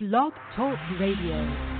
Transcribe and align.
Blog 0.00 0.32
Talk 0.56 0.76
Radio. 0.98 1.73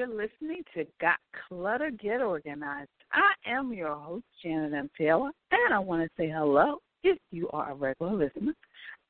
You're 0.00 0.08
listening 0.08 0.62
to 0.72 0.86
Got 0.98 1.18
Clutter 1.46 1.90
Get 1.90 2.22
Organized. 2.22 2.88
I 3.12 3.34
am 3.46 3.70
your 3.70 3.94
host, 3.94 4.24
Janet 4.42 4.72
M. 4.72 4.88
Taylor, 4.96 5.30
and 5.50 5.74
I 5.74 5.78
want 5.78 6.02
to 6.02 6.08
say 6.16 6.30
hello 6.34 6.78
if 7.04 7.18
you 7.30 7.50
are 7.50 7.72
a 7.72 7.74
regular 7.74 8.14
listener, 8.14 8.54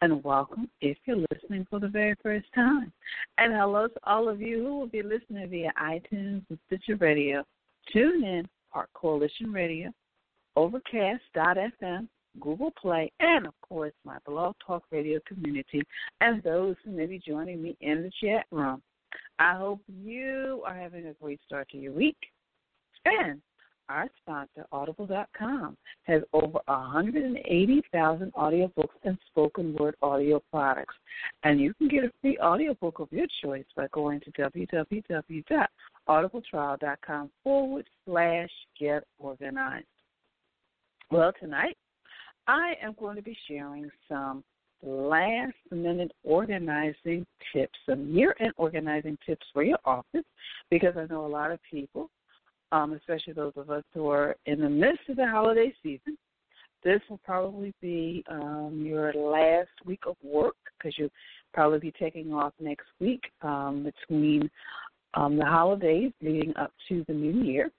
and 0.02 0.24
welcome 0.24 0.68
if 0.80 0.98
you're 1.04 1.24
listening 1.30 1.64
for 1.70 1.78
the 1.78 1.86
very 1.86 2.16
first 2.24 2.46
time. 2.56 2.92
And 3.38 3.52
hello 3.52 3.86
to 3.86 4.00
all 4.02 4.28
of 4.28 4.40
you 4.40 4.64
who 4.64 4.78
will 4.80 4.88
be 4.88 5.04
listening 5.04 5.48
via 5.48 5.72
iTunes 5.80 6.42
and 6.50 6.58
Stitcher 6.66 6.96
Radio, 6.96 7.44
TuneIn, 7.94 8.46
Park 8.72 8.88
Coalition 8.94 9.52
Radio, 9.52 9.92
Overcast.fm, 10.56 12.08
Google 12.40 12.72
Play, 12.72 13.12
and 13.20 13.46
of 13.46 13.54
course 13.60 13.92
my 14.04 14.18
Blog 14.26 14.56
Talk 14.66 14.82
Radio 14.90 15.20
community, 15.24 15.82
and 16.20 16.42
those 16.42 16.74
who 16.84 16.90
may 16.90 17.06
be 17.06 17.20
joining 17.24 17.62
me 17.62 17.76
in 17.80 18.02
the 18.02 18.10
chat 18.20 18.44
room. 18.50 18.82
I 19.40 19.54
hope 19.54 19.80
you 19.88 20.62
are 20.66 20.74
having 20.74 21.06
a 21.06 21.14
great 21.14 21.40
start 21.46 21.70
to 21.70 21.78
your 21.78 21.94
week. 21.94 22.18
And 23.06 23.40
our 23.88 24.06
sponsor, 24.20 24.66
Audible.com, 24.70 25.78
has 26.02 26.20
over 26.34 26.58
180,000 26.66 28.34
audiobooks 28.34 28.88
and 29.02 29.16
spoken 29.30 29.74
word 29.74 29.94
audio 30.02 30.42
products. 30.50 30.94
And 31.42 31.58
you 31.58 31.72
can 31.74 31.88
get 31.88 32.04
a 32.04 32.12
free 32.20 32.36
audiobook 32.38 33.00
of 33.00 33.08
your 33.10 33.26
choice 33.42 33.64
by 33.74 33.86
going 33.92 34.20
to 34.20 34.30
www.audibletrial.com 34.32 37.30
forward 37.42 37.88
slash 38.04 38.50
get 38.78 39.04
organized. 39.18 39.86
Well, 41.10 41.32
tonight 41.40 41.78
I 42.46 42.74
am 42.82 42.94
going 43.00 43.16
to 43.16 43.22
be 43.22 43.34
sharing 43.48 43.90
some 44.06 44.44
last 44.82 45.54
minute 45.70 46.12
organizing 46.24 47.26
tips, 47.52 47.78
some 47.88 48.08
year 48.08 48.34
end 48.40 48.52
organizing 48.56 49.18
tips 49.26 49.46
for 49.52 49.62
your 49.62 49.78
office, 49.84 50.24
because 50.70 50.94
I 50.96 51.06
know 51.06 51.26
a 51.26 51.28
lot 51.28 51.50
of 51.50 51.58
people, 51.70 52.10
um, 52.72 52.92
especially 52.92 53.32
those 53.32 53.52
of 53.56 53.70
us 53.70 53.84
who 53.94 54.08
are 54.08 54.36
in 54.46 54.60
the 54.60 54.70
midst 54.70 55.08
of 55.08 55.16
the 55.16 55.28
holiday 55.28 55.72
season, 55.82 56.16
this 56.82 57.00
will 57.10 57.20
probably 57.24 57.74
be 57.80 58.24
um, 58.30 58.84
your 58.86 59.12
last 59.12 59.68
week 59.84 60.00
of 60.06 60.16
work 60.22 60.56
because 60.78 60.96
you'll 60.98 61.10
probably 61.52 61.78
be 61.78 61.92
taking 61.98 62.32
off 62.32 62.54
next 62.58 62.86
week 63.00 63.22
um, 63.42 63.84
between 63.84 64.50
um, 65.14 65.36
the 65.36 65.44
holidays 65.44 66.12
leading 66.22 66.56
up 66.56 66.72
to 66.88 67.04
the 67.06 67.12
new 67.12 67.42
year 67.42 67.70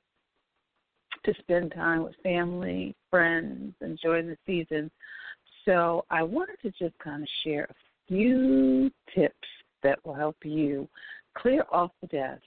to 1.26 1.34
spend 1.40 1.72
time 1.74 2.04
with 2.04 2.16
family, 2.24 2.96
friends, 3.10 3.74
enjoy 3.82 4.22
the 4.22 4.38
season 4.46 4.90
so 5.66 6.06
I 6.10 6.24
wanted 6.24 6.58
to 6.64 6.72
just 6.72 6.98
kind 7.00 7.22
of 7.24 7.30
share 7.44 7.66
a 7.70 7.74
few 8.08 8.92
tips 9.14 9.36
that 9.84 10.00
will 10.06 10.14
help 10.14 10.38
you 10.44 10.88
clear 11.38 11.66
off 11.72 11.92
the 12.02 12.08
desk 12.08 12.42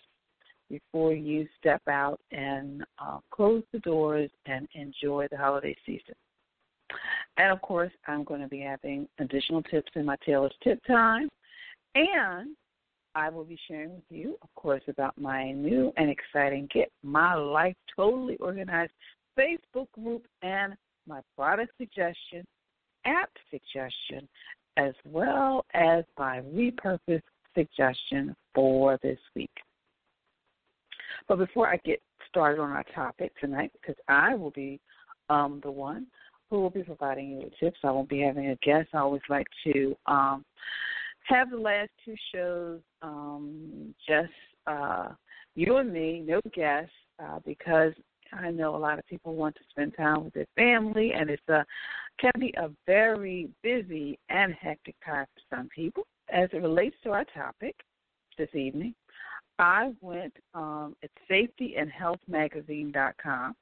before 0.71 1.13
you 1.13 1.47
step 1.59 1.83
out 1.89 2.21
and 2.33 2.85
uh, 2.99 3.19
close 3.31 3.63
the 3.73 3.79
doors 3.81 4.31
and 4.47 4.67
enjoy 4.75 5.27
the 5.31 5.37
holiday 5.37 5.77
season. 5.85 6.15
And 7.37 7.51
of 7.53 7.61
course, 7.61 7.93
I'm 8.07 8.25
going 8.25 8.41
to 8.41 8.49
be 8.49 8.61
having 8.61 9.09
additional 9.19 9.63
tips 9.63 9.93
in 9.95 10.05
my 10.05 10.17
Taylor's 10.25 10.55
Tip 10.63 10.81
Time. 10.87 11.29
And 11.95 12.57
I 13.15 13.29
will 13.29 13.45
be 13.45 13.59
sharing 13.69 13.95
with 13.95 14.05
you, 14.11 14.37
of 14.43 14.49
course, 14.55 14.83
about 14.89 15.17
my 15.17 15.53
new 15.53 15.93
and 15.97 16.11
exciting 16.11 16.69
Get 16.73 16.91
My 17.03 17.35
Life 17.35 17.77
Totally 17.95 18.37
Organized 18.39 18.93
Facebook 19.39 19.87
group 19.93 20.27
and 20.43 20.75
my 21.07 21.21
product 21.37 21.73
suggestion 21.79 22.45
app 23.07 23.31
suggestion 23.51 24.29
as 24.77 24.95
well 25.05 25.65
as 25.75 26.05
my 26.19 26.41
repurpose 26.41 27.23
suggestion 27.55 28.35
for 28.55 28.99
this 29.03 29.19
week. 29.37 29.51
But 31.29 31.39
before 31.39 31.69
I 31.69 31.77
get 31.85 32.03
started 32.29 32.61
on 32.61 32.71
our 32.71 32.85
topic 32.95 33.33
tonight, 33.41 33.73
because 33.81 33.97
I 34.09 34.35
will 34.35 34.51
be 34.51 34.81
um, 35.31 35.61
the 35.63 35.71
one 35.71 36.07
who 36.51 36.61
will 36.61 36.71
be 36.71 36.83
providing 36.83 37.31
you 37.31 37.37
with 37.39 37.59
tips, 37.59 37.79
I 37.85 37.91
won't 37.91 38.09
be 38.09 38.21
having 38.21 38.51
a 38.51 38.57
guest. 38.57 38.89
I 38.93 38.99
always 38.99 39.23
like 39.29 39.47
to 39.65 39.97
um, 40.07 40.45
have 41.25 41.51
the 41.51 41.57
last 41.57 41.91
two 42.05 42.15
shows 42.35 42.81
um, 43.03 43.95
just 44.07 44.33
uh, 44.67 45.09
you 45.55 45.77
and 45.77 45.93
me, 45.93 46.23
no 46.27 46.41
guests, 46.53 46.93
uh, 47.23 47.39
because 47.47 47.93
I 48.41 48.51
know 48.51 48.75
a 48.75 48.79
lot 48.79 48.99
of 48.99 49.07
people 49.07 49.35
want 49.35 49.55
to 49.57 49.61
spend 49.71 49.95
time 49.97 50.25
with 50.25 50.33
their 50.35 50.47
family, 50.57 51.13
and 51.13 51.31
it's 51.31 51.49
a 51.49 51.65
can 52.19 52.33
be 52.39 52.53
a 52.57 52.71
very 52.87 53.49
busy 53.63 54.19
and 54.29 54.55
hectic 54.55 54.95
time 55.05 55.27
for 55.35 55.41
some 55.57 55.69
people. 55.69 56.07
As 56.33 56.49
it 56.53 56.63
relates 56.63 56.97
to 57.05 57.11
our 57.11 57.25
topic 57.25 57.75
this 58.39 58.49
evening, 58.55 58.95
I 59.59 59.93
went 60.01 60.33
um, 60.55 60.97
at 61.03 61.11
safetyandhealthmagazine.com, 61.31 63.57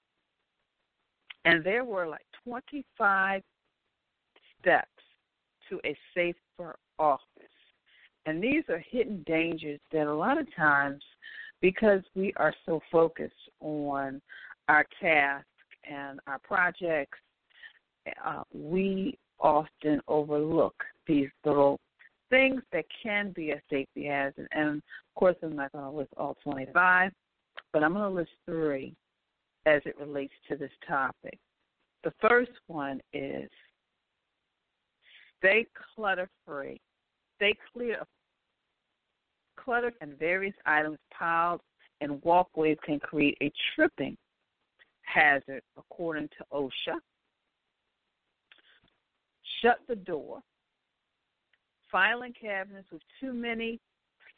and 1.44 1.64
there 1.64 1.84
were 1.84 2.06
like 2.06 2.24
25 2.44 3.42
steps 4.60 4.88
to 5.68 5.80
a 5.84 5.96
safer 6.14 6.76
office. 6.98 7.26
And 8.26 8.42
these 8.42 8.64
are 8.68 8.78
hidden 8.78 9.22
dangers 9.26 9.80
that 9.92 10.06
a 10.06 10.14
lot 10.14 10.38
of 10.38 10.46
times, 10.54 11.02
because 11.60 12.02
we 12.14 12.32
are 12.36 12.54
so 12.64 12.80
focused 12.90 13.34
on 13.60 14.22
our 14.68 14.84
tasks 15.00 15.46
and 15.88 16.20
our 16.26 16.38
projects, 16.38 17.18
uh, 18.24 18.42
we 18.52 19.18
often 19.40 20.00
overlook 20.08 20.74
these 21.06 21.28
little 21.44 21.78
things 22.30 22.62
that 22.72 22.84
can 23.02 23.32
be 23.32 23.50
a 23.50 23.60
safety 23.68 24.06
hazard. 24.06 24.48
And 24.52 24.76
of 24.76 24.82
course, 25.16 25.36
I'm 25.42 25.56
not 25.56 25.72
going 25.72 25.84
to 25.84 25.90
list 25.90 26.10
all 26.16 26.36
25, 26.42 27.10
but 27.72 27.82
I'm 27.82 27.92
going 27.92 28.10
to 28.10 28.16
list 28.16 28.30
three 28.46 28.94
as 29.66 29.82
it 29.84 29.96
relates 29.98 30.32
to 30.48 30.56
this 30.56 30.70
topic. 30.88 31.38
The 32.04 32.12
first 32.20 32.52
one 32.66 33.00
is 33.12 33.48
stay 35.38 35.66
clutter 35.94 36.28
free. 36.46 36.80
Stay 37.36 37.54
clear 37.72 38.00
of 38.00 38.06
clutter 39.56 39.92
and 40.00 40.18
various 40.18 40.54
items 40.66 40.98
piled 41.16 41.60
in 42.00 42.20
walkways 42.22 42.76
can 42.84 42.98
create 42.98 43.36
a 43.40 43.52
tripping 43.74 44.16
hazard, 45.12 45.62
according 45.76 46.28
to 46.28 46.44
OSHA. 46.52 46.96
Shut 49.60 49.78
the 49.88 49.96
door. 49.96 50.40
Filing 51.90 52.32
cabinets 52.40 52.88
with 52.90 53.02
too 53.20 53.32
many 53.32 53.78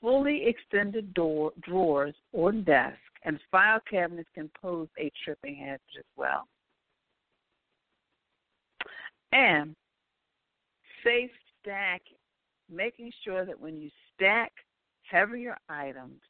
fully 0.00 0.46
extended 0.46 1.14
door, 1.14 1.52
drawers 1.62 2.14
or 2.32 2.52
desk 2.52 2.98
and 3.24 3.38
file 3.50 3.80
cabinets 3.90 4.28
can 4.34 4.50
pose 4.60 4.88
a 4.98 5.10
tripping 5.24 5.56
hazard 5.56 5.80
as 5.98 6.04
well. 6.16 6.46
And 9.32 9.74
safe 11.02 11.30
stacking, 11.60 12.18
making 12.70 13.10
sure 13.24 13.44
that 13.44 13.58
when 13.58 13.80
you 13.80 13.90
stack 14.14 14.52
heavier 15.02 15.56
items, 15.68 16.20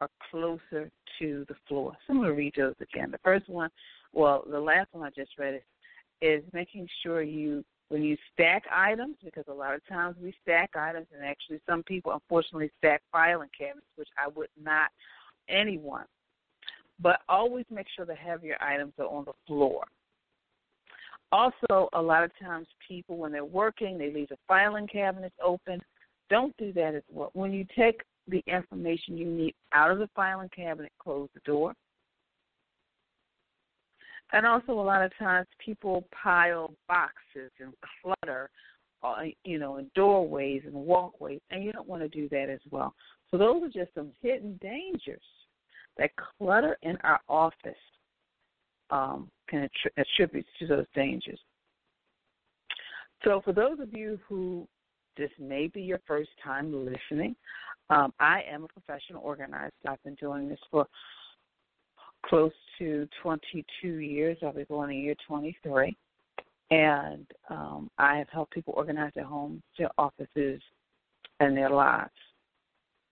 are 0.00 0.08
closer 0.30 0.90
to 1.18 1.44
the 1.48 1.54
floor. 1.68 1.92
So 2.06 2.12
I'm 2.12 2.18
going 2.18 2.28
to 2.28 2.34
read 2.34 2.54
those 2.56 2.74
again. 2.80 3.10
The 3.10 3.18
first 3.22 3.48
one, 3.48 3.70
well, 4.12 4.44
the 4.50 4.60
last 4.60 4.88
one 4.92 5.04
I 5.04 5.10
just 5.10 5.38
read 5.38 5.54
is, 5.54 5.62
is 6.22 6.44
making 6.52 6.88
sure 7.02 7.22
you, 7.22 7.64
when 7.88 8.02
you 8.02 8.16
stack 8.32 8.64
items, 8.70 9.16
because 9.24 9.44
a 9.48 9.52
lot 9.52 9.74
of 9.74 9.86
times 9.86 10.16
we 10.22 10.34
stack 10.42 10.70
items, 10.76 11.06
and 11.14 11.24
actually 11.24 11.60
some 11.68 11.82
people 11.82 12.12
unfortunately 12.12 12.70
stack 12.78 13.02
filing 13.10 13.48
cabinets, 13.56 13.86
which 13.96 14.08
I 14.18 14.28
would 14.28 14.48
not 14.62 14.90
anyone. 15.48 16.04
But 17.00 17.20
always 17.28 17.64
make 17.70 17.86
sure 17.94 18.04
the 18.04 18.14
heavier 18.14 18.56
items 18.60 18.92
are 18.98 19.06
on 19.06 19.24
the 19.24 19.32
floor. 19.46 19.84
Also, 21.32 21.88
a 21.92 22.02
lot 22.02 22.24
of 22.24 22.30
times 22.42 22.66
people, 22.86 23.16
when 23.16 23.32
they're 23.32 23.44
working, 23.44 23.96
they 23.96 24.12
leave 24.12 24.28
the 24.28 24.38
filing 24.48 24.86
cabinets 24.86 25.36
open. 25.42 25.80
Don't 26.28 26.56
do 26.56 26.72
that 26.72 26.94
as 26.94 27.02
well. 27.10 27.30
When 27.32 27.52
you 27.52 27.64
take 27.76 28.02
the 28.30 28.42
information 28.46 29.16
you 29.16 29.26
need 29.26 29.54
out 29.72 29.90
of 29.90 29.98
the 29.98 30.08
filing 30.14 30.48
cabinet, 30.54 30.92
close 30.98 31.28
the 31.34 31.40
door. 31.40 31.74
And 34.32 34.46
also, 34.46 34.72
a 34.72 34.80
lot 34.80 35.02
of 35.02 35.10
times 35.18 35.48
people 35.64 36.06
pile 36.22 36.72
boxes 36.86 37.50
and 37.58 37.72
clutter, 38.02 38.48
uh, 39.02 39.22
you 39.44 39.58
know, 39.58 39.78
in 39.78 39.90
doorways 39.94 40.62
and 40.64 40.74
walkways, 40.74 41.40
and 41.50 41.64
you 41.64 41.72
don't 41.72 41.88
want 41.88 42.02
to 42.02 42.08
do 42.08 42.28
that 42.28 42.48
as 42.48 42.60
well. 42.70 42.94
So, 43.30 43.38
those 43.38 43.62
are 43.64 43.68
just 43.68 43.92
some 43.94 44.10
hidden 44.22 44.58
dangers 44.62 45.22
that 45.98 46.10
clutter 46.38 46.76
in 46.82 46.96
our 47.02 47.20
office 47.28 47.74
um, 48.90 49.28
can 49.48 49.68
attribute 49.96 50.46
to 50.60 50.66
those 50.66 50.86
dangers. 50.94 51.40
So, 53.24 53.40
for 53.44 53.52
those 53.52 53.80
of 53.80 53.92
you 53.92 54.18
who 54.28 54.66
this 55.16 55.30
may 55.38 55.66
be 55.66 55.82
your 55.82 56.00
first 56.06 56.30
time 56.42 56.72
listening, 56.72 57.34
um, 57.90 58.12
I 58.20 58.42
am 58.48 58.64
a 58.64 58.68
professional 58.68 59.22
organizer. 59.22 59.72
I've 59.86 60.02
been 60.04 60.14
doing 60.14 60.48
this 60.48 60.58
for 60.70 60.86
close 62.26 62.52
to 62.78 63.08
22 63.22 63.88
years. 63.88 64.38
I'll 64.42 64.52
be 64.52 64.64
going 64.64 64.90
to 64.90 64.94
year 64.94 65.14
23. 65.26 65.96
And 66.70 67.26
um, 67.48 67.90
I 67.98 68.16
have 68.16 68.28
helped 68.28 68.52
people 68.52 68.74
organize 68.76 69.12
their 69.14 69.24
homes, 69.24 69.62
their 69.76 69.90
offices, 69.98 70.62
and 71.40 71.56
their 71.56 71.70
lives. 71.70 72.10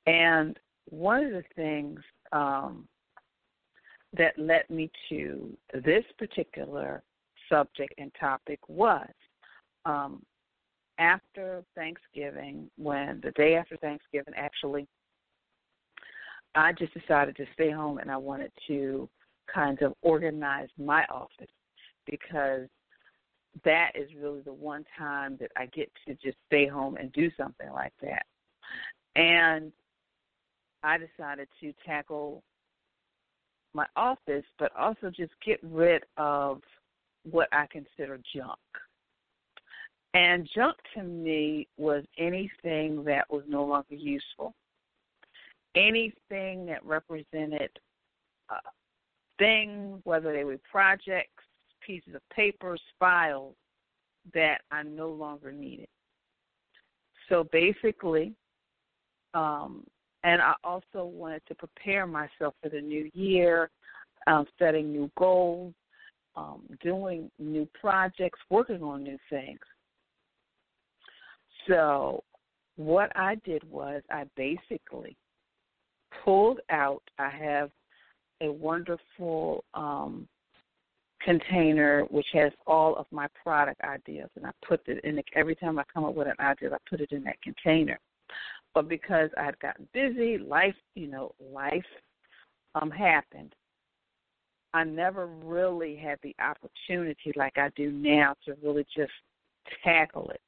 And 0.07 0.59
one 0.91 1.25
of 1.25 1.33
the 1.33 1.45
things 1.57 1.99
um, 2.33 2.87
that 4.17 4.39
led 4.39 4.69
me 4.71 4.91
to 5.09 5.57
this 5.73 6.05
particular 6.19 7.03
subject 7.49 7.95
and 7.99 8.13
topic 8.21 8.61
was 8.69 9.09
um, 9.85 10.23
after 10.99 11.63
Thanksgiving, 11.75 12.71
when 12.77 13.21
the 13.23 13.31
day 13.33 13.57
after 13.57 13.77
Thanksgiving, 13.77 14.35
actually, 14.37 14.87
I 16.55 16.73
just 16.73 16.93
decided 16.95 17.37
to 17.37 17.47
stay 17.55 17.71
home 17.71 17.99
and 17.99 18.11
I 18.11 18.17
wanted 18.17 18.53
to 18.67 19.09
kind 19.53 19.81
of 19.83 19.95
organize 20.03 20.69
my 20.79 21.05
office 21.05 21.53
because 22.07 22.69
that 23.65 23.93
is 23.95 24.09
really 24.21 24.41
the 24.43 24.53
one 24.53 24.85
time 24.97 25.37
that 25.41 25.51
I 25.57 25.67
get 25.67 25.91
to 26.07 26.15
just 26.15 26.37
stay 26.47 26.67
home 26.67 26.97
and 26.97 27.13
do 27.13 27.31
something 27.37 27.71
like 27.73 27.93
that. 28.03 28.27
And 29.17 29.73
I 30.83 30.99
decided 30.99 31.49
to 31.61 31.73
tackle 31.85 32.43
my 33.75 33.87
office, 33.97 34.45
but 34.59 34.75
also 34.77 35.11
just 35.11 35.33
get 35.45 35.59
rid 35.63 36.03
of 36.17 36.61
what 37.29 37.49
I 37.53 37.67
consider 37.71 38.21
junk. 38.35 38.59
And 40.15 40.49
junk 40.55 40.77
to 40.95 41.03
me 41.03 41.69
was 41.77 42.05
anything 42.17 43.05
that 43.05 43.31
was 43.31 43.43
no 43.47 43.65
longer 43.65 43.95
useful, 43.95 44.55
anything 45.75 46.67
that 46.67 46.85
represented 46.85 47.71
uh, 48.49 48.61
things, 49.39 50.01
whether 50.05 50.33
they 50.33 50.45
were 50.45 50.59
projects, 50.71 51.45
pieces 51.87 52.15
of 52.15 52.23
paper, 52.35 52.77
files, 52.99 53.55
that 54.35 54.63
I 54.71 54.83
no 54.83 55.11
longer 55.11 55.53
needed. 55.53 55.89
So 57.29 57.45
basically, 57.53 58.35
um, 59.35 59.85
and 60.25 60.41
I 60.43 60.55
also 60.65 61.05
wanted 61.05 61.43
to 61.49 61.55
prepare 61.55 62.07
myself 62.07 62.55
for 62.63 62.69
the 62.71 62.81
new 62.81 63.11
year, 63.15 63.71
um, 64.27 64.47
setting 64.59 64.93
new 64.93 65.11
goals, 65.17 65.75
um, 66.37 66.63
doing 66.83 67.31
new 67.39 67.69
projects, 67.81 68.39
working 68.51 68.83
on 68.83 69.03
new 69.03 69.19
things. 69.31 69.61
So, 71.69 72.23
what 72.77 73.11
I 73.17 73.37
did 73.45 73.69
was 73.71 74.03
I 74.11 74.25
basically 74.37 75.17
pulled 76.25 76.61
out, 76.71 77.03
I 77.19 77.29
have 77.29 77.71
a 78.41 78.51
wonderful 78.51 79.65
um, 79.75 80.29
container 81.21 82.05
which 82.11 82.27
has 82.33 82.53
all 82.67 82.97
of 82.97 83.07
my 83.11 83.27
product 83.43 83.81
ideas, 83.83 84.31
and 84.37 84.47
I 84.47 84.51
put 84.67 84.81
it 84.87 85.05
in. 85.05 85.17
The, 85.17 85.25
every 85.35 85.57
time 85.57 85.79
I 85.79 85.85
come 85.93 86.05
up 86.05 86.15
with 86.15 86.29
an 86.29 86.35
idea, 86.39 86.71
I 86.71 86.77
put 86.89 87.01
it 87.01 87.13
in 87.13 87.25
that 87.25 87.43
container. 87.43 87.99
But 88.75 88.89
because 88.89 89.31
I 89.37 89.45
had 89.45 89.59
gotten 89.59 89.89
busy, 89.93 90.39
life, 90.39 90.75
you 90.95 91.09
know, 91.09 91.35
life 91.41 91.85
um, 92.75 92.91
happened. 92.91 93.55
I 94.75 94.85
never 94.85 95.27
really 95.27 95.97
had 95.97 96.19
the 96.23 96.37
opportunity 96.41 97.33
like 97.35 97.57
I 97.57 97.71
do 97.75 97.91
now 97.91 98.35
to 98.45 98.55
really 98.63 98.87
just 98.95 99.11
tackle 99.83 100.31
it. 100.31 100.41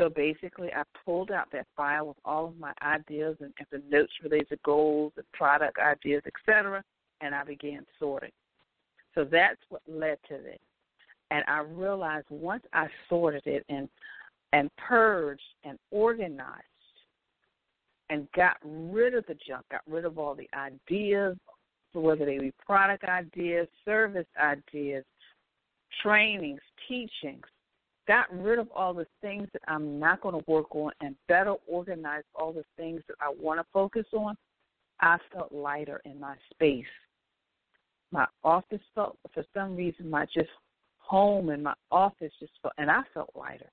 So 0.00 0.08
basically, 0.08 0.70
I 0.72 0.82
pulled 1.04 1.30
out 1.30 1.52
that 1.52 1.66
file 1.76 2.06
with 2.06 2.16
all 2.24 2.46
of 2.46 2.58
my 2.58 2.72
ideas 2.80 3.36
and, 3.40 3.52
and 3.58 3.66
the 3.70 3.82
notes 3.94 4.12
related 4.24 4.48
to 4.48 4.56
goals 4.64 5.12
and 5.18 5.26
product 5.34 5.78
ideas, 5.78 6.22
etc., 6.26 6.82
and 7.20 7.34
I 7.34 7.44
began 7.44 7.84
sorting. 7.98 8.30
So 9.14 9.24
that's 9.24 9.60
what 9.68 9.82
led 9.86 10.16
to 10.28 10.38
this. 10.38 10.58
And 11.30 11.44
I 11.46 11.58
realized 11.58 12.28
once 12.30 12.62
I 12.72 12.86
sorted 13.10 13.42
it 13.44 13.66
and 13.68 13.90
and 14.54 14.70
purged 14.78 15.42
and 15.64 15.78
organized 15.90 16.64
and 18.08 18.26
got 18.32 18.56
rid 18.64 19.14
of 19.14 19.26
the 19.26 19.36
junk, 19.46 19.66
got 19.70 19.82
rid 19.86 20.06
of 20.06 20.18
all 20.18 20.34
the 20.34 20.48
ideas, 20.56 21.36
whether 21.92 22.24
they 22.24 22.38
be 22.38 22.52
product 22.64 23.04
ideas, 23.04 23.68
service 23.84 24.26
ideas, 24.42 25.04
trainings, 26.02 26.60
teachings, 26.88 27.44
got 28.10 28.26
rid 28.42 28.58
of 28.58 28.66
all 28.74 28.92
the 28.92 29.06
things 29.20 29.46
that 29.52 29.62
I'm 29.68 30.00
not 30.00 30.20
going 30.20 30.34
to 30.34 30.50
work 30.50 30.74
on 30.74 30.90
and 31.00 31.14
better 31.28 31.54
organize 31.68 32.24
all 32.34 32.52
the 32.52 32.64
things 32.76 33.02
that 33.06 33.14
I 33.20 33.32
want 33.40 33.60
to 33.60 33.66
focus 33.72 34.04
on, 34.12 34.36
I 35.00 35.16
felt 35.32 35.52
lighter 35.52 36.00
in 36.04 36.18
my 36.18 36.34
space. 36.52 36.90
My 38.10 38.26
office 38.42 38.80
felt, 38.96 39.16
for 39.32 39.44
some 39.54 39.76
reason, 39.76 40.10
my 40.10 40.24
just 40.24 40.48
home 40.98 41.50
and 41.50 41.62
my 41.62 41.74
office 41.92 42.32
just 42.40 42.50
felt, 42.60 42.74
and 42.78 42.90
I 42.90 43.02
felt 43.14 43.30
lighter. 43.36 43.70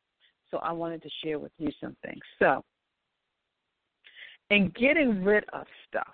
So 0.51 0.57
I 0.57 0.71
wanted 0.71 1.01
to 1.01 1.09
share 1.23 1.39
with 1.39 1.51
you 1.57 1.69
some 1.81 1.97
things. 2.05 2.21
So, 2.37 2.63
in 4.51 4.71
getting 4.79 5.23
rid 5.23 5.45
of 5.51 5.65
stuff, 5.89 6.13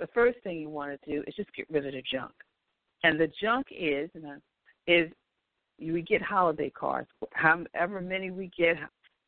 the 0.00 0.08
first 0.08 0.40
thing 0.42 0.58
you 0.58 0.68
want 0.68 1.00
to 1.00 1.10
do 1.10 1.22
is 1.28 1.34
just 1.36 1.54
get 1.54 1.70
rid 1.70 1.86
of 1.86 1.92
the 1.92 2.02
junk. 2.12 2.32
And 3.04 3.20
the 3.20 3.30
junk 3.40 3.68
is, 3.70 4.10
is 4.88 5.12
we 5.78 6.02
get 6.02 6.22
holiday 6.22 6.70
cards, 6.70 7.08
however 7.32 8.00
many 8.00 8.30
we 8.30 8.50
get, 8.56 8.76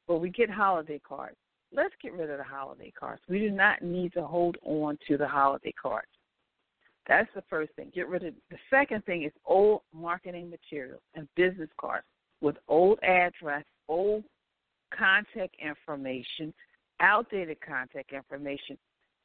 but 0.07 0.19
we 0.19 0.31
get 0.31 0.51
holiday 0.51 1.01
cards. 1.07 1.37
Let's 1.73 1.95
get 2.01 2.13
rid 2.13 2.31
of 2.31 2.39
the 2.39 2.45
holiday 2.45 2.93
cards. 2.99 3.21
We 3.29 3.41
do 3.41 3.51
not 3.51 3.83
need 3.83 4.13
to 4.13 4.25
hold 4.25 4.57
on 4.63 4.99
to 5.09 5.17
the 5.17 5.27
holiday 5.27 5.73
cards. 5.81 6.09
That's 7.09 7.29
the 7.35 7.43
first 7.51 7.73
thing. 7.75 7.91
Get 7.95 8.09
rid 8.09 8.25
of 8.25 8.35
the 8.51 8.57
second 8.71 9.05
thing 9.05 9.25
is 9.25 9.33
old 9.45 9.83
marketing 9.93 10.51
materials 10.51 11.03
and 11.15 11.29
business 11.35 11.69
cards 11.79 12.07
with 12.41 12.57
old 12.69 12.99
address, 13.03 13.65
old 13.89 14.25
contact 14.97 15.57
information, 15.63 16.55
outdated 17.01 17.59
contact 17.61 18.13
information, 18.13 18.79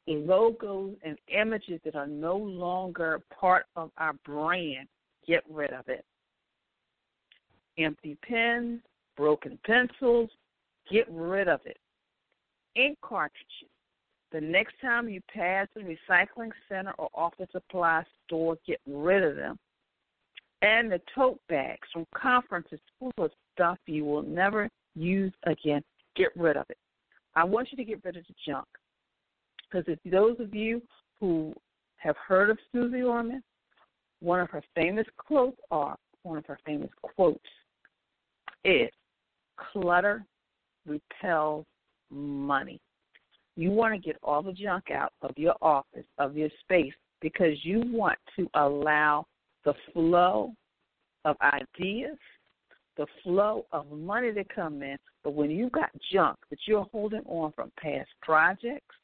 logos 0.06 0.96
and 1.04 1.16
images 1.28 1.80
that 1.84 1.94
are 1.94 2.06
no 2.06 2.36
longer 2.36 3.20
part 3.38 3.66
of 3.76 3.90
our 3.96 4.14
brand. 4.24 4.88
Get 5.26 5.44
rid 5.48 5.72
of 5.72 5.88
it 5.88 6.04
empty 7.78 8.16
pens, 8.26 8.80
broken 9.16 9.58
pencils, 9.64 10.30
get 10.90 11.06
rid 11.10 11.48
of 11.48 11.60
it. 11.64 11.78
Ink 12.76 12.98
cartridges. 13.02 13.68
The 14.32 14.40
next 14.40 14.74
time 14.80 15.08
you 15.08 15.20
pass 15.32 15.66
a 15.76 15.80
recycling 15.80 16.50
center 16.68 16.92
or 16.98 17.08
office 17.14 17.48
supply 17.50 18.04
store, 18.26 18.56
get 18.66 18.80
rid 18.86 19.24
of 19.24 19.36
them. 19.36 19.58
And 20.62 20.92
the 20.92 21.00
tote 21.14 21.40
bags 21.48 21.88
from 21.92 22.06
conferences 22.14 22.78
full 22.98 23.12
of 23.18 23.30
stuff 23.54 23.78
you 23.86 24.04
will 24.04 24.22
never 24.22 24.68
use 24.94 25.32
again, 25.46 25.82
get 26.16 26.28
rid 26.36 26.56
of 26.56 26.66
it. 26.68 26.78
I 27.34 27.44
want 27.44 27.68
you 27.72 27.76
to 27.76 27.84
get 27.84 28.04
rid 28.04 28.16
of 28.16 28.24
the 28.26 28.34
junk. 28.46 28.66
Because 29.70 29.84
if 29.88 29.98
those 30.10 30.38
of 30.38 30.54
you 30.54 30.82
who 31.18 31.54
have 31.96 32.16
heard 32.16 32.50
of 32.50 32.58
Suze 32.72 32.92
Orman, 33.04 33.42
one 34.20 34.40
of 34.40 34.50
her 34.50 34.62
famous 34.74 35.06
quotes 35.16 35.58
are 35.70 35.96
one 36.22 36.38
of 36.38 36.46
her 36.46 36.58
famous 36.66 36.90
quotes 37.02 37.40
is 38.64 38.90
clutter 39.72 40.24
repels 40.86 41.64
money. 42.10 42.80
You 43.56 43.70
want 43.70 43.94
to 43.94 43.98
get 43.98 44.16
all 44.22 44.42
the 44.42 44.52
junk 44.52 44.90
out 44.90 45.12
of 45.22 45.32
your 45.36 45.54
office, 45.60 46.06
of 46.18 46.36
your 46.36 46.48
space, 46.60 46.92
because 47.20 47.62
you 47.62 47.82
want 47.86 48.18
to 48.36 48.48
allow 48.54 49.26
the 49.64 49.74
flow 49.92 50.54
of 51.24 51.36
ideas, 51.42 52.16
the 52.96 53.06
flow 53.22 53.66
of 53.72 53.90
money 53.90 54.32
to 54.32 54.44
come 54.44 54.82
in. 54.82 54.96
But 55.22 55.34
when 55.34 55.50
you've 55.50 55.72
got 55.72 55.90
junk 56.12 56.38
that 56.48 56.58
you're 56.66 56.86
holding 56.90 57.22
on 57.26 57.52
from 57.52 57.70
past 57.80 58.08
projects, 58.22 58.94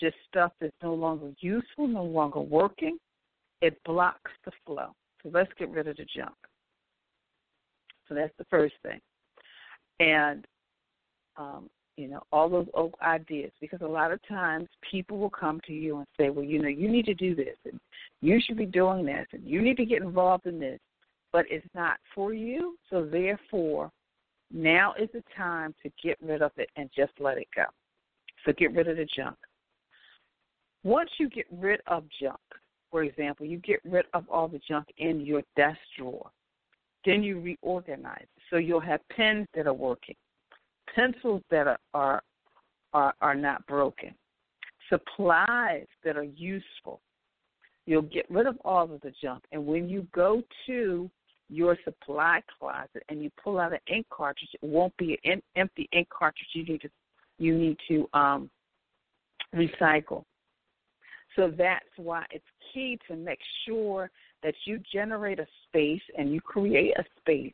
just 0.00 0.16
stuff 0.28 0.52
that's 0.60 0.74
no 0.82 0.94
longer 0.94 1.32
useful, 1.40 1.86
no 1.86 2.04
longer 2.04 2.40
working, 2.40 2.98
it 3.60 3.78
blocks 3.84 4.30
the 4.44 4.52
flow. 4.64 4.94
So 5.22 5.30
let's 5.32 5.50
get 5.58 5.70
rid 5.70 5.88
of 5.88 5.96
the 5.96 6.06
junk. 6.14 6.34
So 8.08 8.14
that's 8.14 8.32
the 8.38 8.46
first 8.50 8.74
thing. 8.82 9.00
And 10.00 10.46
um, 11.36 11.70
you 11.98 12.06
know, 12.06 12.22
all 12.30 12.48
those 12.48 12.68
old 12.74 12.94
ideas. 13.02 13.50
Because 13.60 13.80
a 13.82 13.86
lot 13.86 14.12
of 14.12 14.20
times 14.28 14.68
people 14.88 15.18
will 15.18 15.30
come 15.30 15.60
to 15.66 15.72
you 15.72 15.98
and 15.98 16.06
say, 16.18 16.30
well, 16.30 16.44
you 16.44 16.62
know, 16.62 16.68
you 16.68 16.88
need 16.88 17.04
to 17.06 17.14
do 17.14 17.34
this, 17.34 17.56
and 17.64 17.78
you 18.20 18.40
should 18.40 18.56
be 18.56 18.66
doing 18.66 19.04
this, 19.04 19.26
and 19.32 19.44
you 19.44 19.60
need 19.60 19.76
to 19.76 19.84
get 19.84 20.02
involved 20.02 20.46
in 20.46 20.60
this. 20.60 20.78
But 21.32 21.44
it's 21.50 21.66
not 21.74 21.98
for 22.14 22.32
you, 22.32 22.76
so 22.88 23.04
therefore, 23.04 23.90
now 24.50 24.94
is 24.98 25.10
the 25.12 25.22
time 25.36 25.74
to 25.82 25.90
get 26.02 26.16
rid 26.22 26.40
of 26.40 26.52
it 26.56 26.70
and 26.76 26.88
just 26.96 27.12
let 27.18 27.36
it 27.36 27.48
go. 27.54 27.64
So 28.46 28.52
get 28.56 28.72
rid 28.72 28.88
of 28.88 28.96
the 28.96 29.06
junk. 29.14 29.36
Once 30.84 31.10
you 31.18 31.28
get 31.28 31.46
rid 31.50 31.80
of 31.88 32.04
junk, 32.22 32.38
for 32.90 33.02
example, 33.02 33.44
you 33.44 33.58
get 33.58 33.80
rid 33.84 34.06
of 34.14 34.24
all 34.30 34.48
the 34.48 34.60
junk 34.66 34.86
in 34.96 35.20
your 35.20 35.42
desk 35.56 35.78
drawer, 35.98 36.30
then 37.04 37.22
you 37.22 37.40
reorganize. 37.40 38.26
So 38.50 38.56
you'll 38.56 38.80
have 38.80 39.00
pens 39.10 39.46
that 39.54 39.66
are 39.66 39.74
working, 39.74 40.16
pencils 40.94 41.42
that 41.50 41.66
are 41.66 41.78
are 41.94 42.22
are, 42.94 43.14
are 43.20 43.34
not 43.34 43.66
broken, 43.66 44.14
supplies 44.88 45.86
that 46.04 46.16
are 46.16 46.24
useful. 46.24 47.00
You'll 47.86 48.02
get 48.02 48.30
rid 48.30 48.46
of 48.46 48.56
all 48.64 48.84
of 48.84 49.00
the 49.00 49.12
junk, 49.22 49.44
and 49.52 49.66
when 49.66 49.88
you 49.88 50.06
go 50.14 50.42
to 50.66 51.10
your 51.50 51.76
supply 51.84 52.42
closet 52.58 53.02
and 53.08 53.22
you 53.22 53.30
pull 53.42 53.58
out 53.58 53.72
an 53.72 53.78
ink 53.90 54.06
cartridge, 54.10 54.50
it 54.52 54.66
won't 54.66 54.96
be 54.96 55.18
an 55.24 55.42
empty 55.56 55.88
ink 55.92 56.08
cartridge. 56.10 56.48
You 56.52 56.64
need 56.64 56.80
to 56.82 56.90
you 57.38 57.56
need 57.56 57.78
to 57.88 58.08
um, 58.12 58.50
recycle. 59.54 60.24
So 61.36 61.52
that's 61.56 61.86
why 61.96 62.24
it's 62.30 62.44
key 62.72 62.98
to 63.08 63.16
make 63.16 63.38
sure 63.64 64.10
that 64.42 64.54
you 64.64 64.80
generate 64.92 65.38
a 65.38 65.46
space 65.66 66.02
and 66.16 66.32
you 66.32 66.40
create 66.40 66.92
a 66.98 67.04
space 67.18 67.52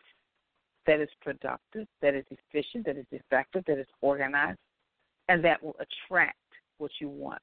that 0.87 1.01
is 1.01 1.09
productive, 1.23 1.87
that 2.03 2.15
is 2.15 2.25
efficient, 2.31 2.85
that 2.87 2.97
is 2.97 3.07
effective, 3.11 3.65
that 3.67 3.79
is 3.79 3.87
organized, 4.03 4.59
and 5.29 5.43
that 5.45 5.63
will 5.63 5.77
attract 5.81 6.37
what 6.79 6.91
you 7.01 7.09
want. 7.09 7.41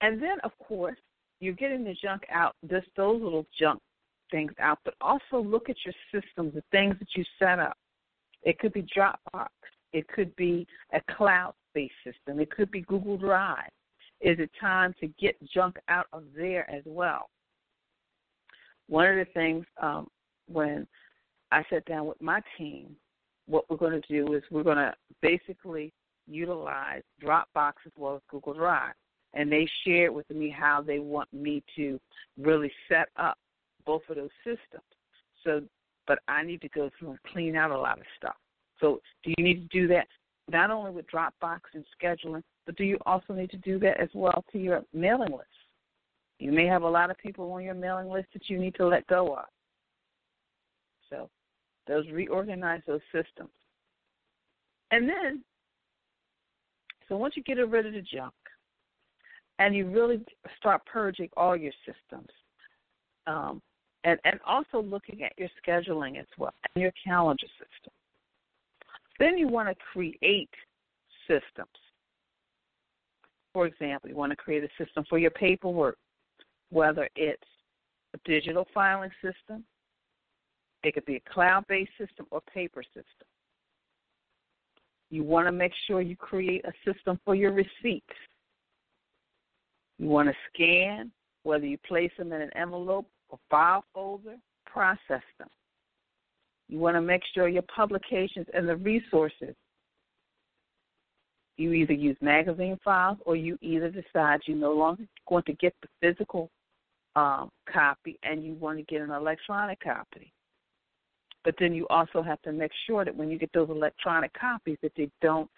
And 0.00 0.22
then, 0.22 0.38
of 0.42 0.52
course, 0.58 0.98
you're 1.40 1.54
getting 1.54 1.84
the 1.84 1.94
junk 2.02 2.22
out, 2.32 2.54
just 2.70 2.86
those 2.96 3.20
little 3.20 3.46
junk 3.58 3.80
things 4.30 4.52
out, 4.58 4.78
but 4.84 4.94
also 5.00 5.38
look 5.42 5.68
at 5.68 5.76
your 5.84 5.94
systems, 6.12 6.54
the 6.54 6.62
things 6.70 6.96
that 6.98 7.08
you 7.14 7.24
set 7.38 7.58
up. 7.58 7.76
It 8.42 8.58
could 8.58 8.72
be 8.72 8.82
Dropbox, 8.96 9.48
it 9.92 10.08
could 10.08 10.34
be 10.36 10.66
a 10.92 11.00
cloud 11.14 11.54
based 11.74 11.94
system, 12.04 12.40
it 12.40 12.50
could 12.50 12.70
be 12.70 12.82
Google 12.82 13.16
Drive. 13.16 13.70
Is 14.20 14.38
it 14.38 14.50
time 14.60 14.94
to 15.00 15.08
get 15.20 15.36
junk 15.52 15.76
out 15.88 16.06
of 16.12 16.24
there 16.36 16.70
as 16.70 16.82
well? 16.86 17.28
One 18.88 19.06
of 19.06 19.16
the 19.16 19.32
things 19.32 19.64
um, 19.80 20.08
when 20.48 20.86
I 21.50 21.62
sat 21.70 21.84
down 21.86 22.06
with 22.06 22.20
my 22.20 22.40
team, 22.58 22.96
what 23.46 23.68
we're 23.68 23.76
going 23.76 24.00
to 24.00 24.08
do 24.08 24.34
is 24.34 24.42
we're 24.50 24.62
going 24.62 24.76
to 24.76 24.94
basically 25.20 25.92
utilize 26.26 27.02
Dropbox 27.22 27.72
as 27.86 27.92
well 27.96 28.16
as 28.16 28.22
Google 28.30 28.54
Drive. 28.54 28.94
And 29.34 29.50
they 29.50 29.68
shared 29.84 30.14
with 30.14 30.28
me 30.30 30.48
how 30.48 30.80
they 30.80 31.00
want 31.00 31.32
me 31.32 31.62
to 31.76 32.00
really 32.40 32.70
set 32.88 33.08
up 33.16 33.36
both 33.84 34.02
of 34.08 34.16
those 34.16 34.30
systems. 34.44 34.84
So, 35.42 35.62
but 36.06 36.20
I 36.28 36.42
need 36.42 36.60
to 36.62 36.68
go 36.68 36.90
through 36.98 37.10
and 37.10 37.18
clean 37.32 37.56
out 37.56 37.70
a 37.70 37.78
lot 37.78 37.98
of 37.98 38.04
stuff. 38.16 38.36
So, 38.80 39.00
do 39.24 39.32
you 39.36 39.44
need 39.44 39.68
to 39.68 39.80
do 39.80 39.88
that 39.88 40.06
not 40.50 40.70
only 40.70 40.92
with 40.92 41.06
Dropbox 41.10 41.60
and 41.74 41.84
scheduling, 42.00 42.42
but 42.66 42.76
do 42.76 42.84
you 42.84 42.98
also 43.06 43.32
need 43.32 43.50
to 43.50 43.56
do 43.58 43.78
that 43.80 44.00
as 44.00 44.08
well 44.14 44.44
to 44.52 44.58
your 44.58 44.82
mailing 44.92 45.32
list? 45.32 45.48
You 46.38 46.52
may 46.52 46.66
have 46.66 46.82
a 46.82 46.88
lot 46.88 47.10
of 47.10 47.18
people 47.18 47.50
on 47.52 47.62
your 47.62 47.74
mailing 47.74 48.08
list 48.08 48.28
that 48.32 48.48
you 48.48 48.58
need 48.58 48.74
to 48.76 48.86
let 48.86 49.06
go 49.06 49.34
of. 49.34 49.44
So, 51.10 51.30
those 51.86 52.08
reorganize 52.10 52.80
those 52.86 53.00
systems. 53.12 53.50
And 54.90 55.08
then, 55.08 55.42
so 57.08 57.16
once 57.16 57.36
you 57.36 57.42
get 57.42 57.58
rid 57.68 57.86
of 57.86 57.92
the 57.92 58.00
junk 58.00 58.32
and 59.58 59.74
you 59.74 59.88
really 59.88 60.20
start 60.58 60.84
purging 60.86 61.28
all 61.36 61.56
your 61.56 61.72
systems, 61.84 62.30
um, 63.26 63.60
and, 64.04 64.18
and 64.24 64.38
also 64.46 64.82
looking 64.82 65.22
at 65.22 65.32
your 65.38 65.48
scheduling 65.66 66.18
as 66.18 66.26
well 66.38 66.52
and 66.74 66.82
your 66.82 66.92
calendar 67.02 67.46
system. 67.58 67.92
Then 69.18 69.38
you 69.38 69.48
want 69.48 69.68
to 69.68 69.74
create 69.92 70.50
systems. 71.26 71.68
For 73.52 73.66
example, 73.66 74.10
you 74.10 74.16
want 74.16 74.30
to 74.30 74.36
create 74.36 74.64
a 74.64 74.84
system 74.84 75.04
for 75.08 75.18
your 75.18 75.30
paperwork, 75.30 75.96
whether 76.74 77.08
it's 77.14 77.42
a 78.14 78.18
digital 78.24 78.66
filing 78.74 79.10
system, 79.22 79.64
it 80.82 80.92
could 80.92 81.04
be 81.06 81.16
a 81.16 81.32
cloud 81.32 81.64
based 81.68 81.92
system 81.96 82.26
or 82.30 82.40
paper 82.52 82.82
system. 82.82 83.28
You 85.10 85.22
want 85.22 85.46
to 85.46 85.52
make 85.52 85.72
sure 85.86 86.00
you 86.00 86.16
create 86.16 86.64
a 86.64 86.72
system 86.84 87.20
for 87.24 87.36
your 87.36 87.52
receipts. 87.52 88.16
You 89.98 90.08
want 90.08 90.28
to 90.28 90.34
scan, 90.52 91.12
whether 91.44 91.64
you 91.64 91.78
place 91.86 92.10
them 92.18 92.32
in 92.32 92.42
an 92.42 92.50
envelope 92.56 93.06
or 93.28 93.38
file 93.48 93.84
folder, 93.94 94.34
process 94.66 95.22
them. 95.38 95.48
You 96.68 96.80
want 96.80 96.96
to 96.96 97.00
make 97.00 97.22
sure 97.34 97.46
your 97.46 97.62
publications 97.62 98.46
and 98.52 98.68
the 98.68 98.76
resources, 98.76 99.54
you 101.56 101.72
either 101.72 101.92
use 101.92 102.16
magazine 102.20 102.80
files 102.84 103.18
or 103.24 103.36
you 103.36 103.56
either 103.60 103.90
decide 103.90 104.40
you're 104.46 104.56
no 104.56 104.72
longer 104.72 105.04
going 105.28 105.44
to 105.44 105.52
get 105.52 105.72
the 105.82 105.88
physical 106.00 106.50
um, 107.16 107.50
copy 107.72 108.18
and 108.22 108.44
you 108.44 108.54
want 108.54 108.78
to 108.78 108.84
get 108.84 109.00
an 109.00 109.10
electronic 109.10 109.80
copy. 109.80 110.32
But 111.44 111.54
then 111.58 111.74
you 111.74 111.86
also 111.88 112.22
have 112.22 112.40
to 112.42 112.52
make 112.52 112.72
sure 112.86 113.04
that 113.04 113.14
when 113.14 113.30
you 113.30 113.38
get 113.38 113.50
those 113.52 113.68
electronic 113.68 114.32
copies 114.32 114.78
that 114.82 114.92
they 114.96 115.10
don't 115.20 115.50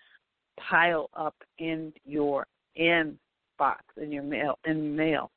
pile 0.58 1.08
up 1.14 1.36
in 1.58 1.92
your 2.04 2.46
inbox, 2.78 3.78
in 3.96 4.10
your 4.10 4.24
mail, 4.24 4.58
in 4.64 4.96
mail, 4.96 5.30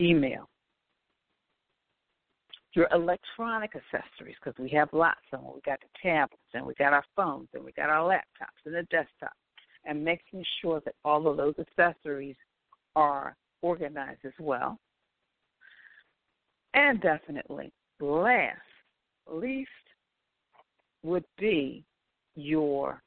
email 0.00 0.48
your 2.74 2.88
electronic 2.92 3.72
accessories 3.74 4.36
because 4.42 4.58
we 4.58 4.68
have 4.70 4.88
lots 4.92 5.20
of 5.32 5.40
them. 5.40 5.50
We 5.54 5.60
got 5.64 5.80
the 5.80 5.88
tablets 6.02 6.42
and 6.54 6.64
we 6.64 6.74
got 6.74 6.92
our 6.92 7.04
phones 7.16 7.48
and 7.54 7.64
we 7.64 7.72
got 7.72 7.90
our 7.90 8.08
laptops 8.08 8.64
and 8.64 8.74
the 8.74 8.82
desktop, 8.84 9.32
and 9.84 10.04
making 10.04 10.44
sure 10.60 10.80
that 10.84 10.94
all 11.04 11.26
of 11.26 11.36
those 11.36 11.54
accessories 11.58 12.36
are 12.94 13.36
organized 13.62 14.20
as 14.24 14.32
well. 14.38 14.78
And 16.74 17.00
definitely, 17.00 17.72
last, 18.00 18.58
least 19.30 19.68
would 21.02 21.24
be 21.38 21.84
your 22.36 23.02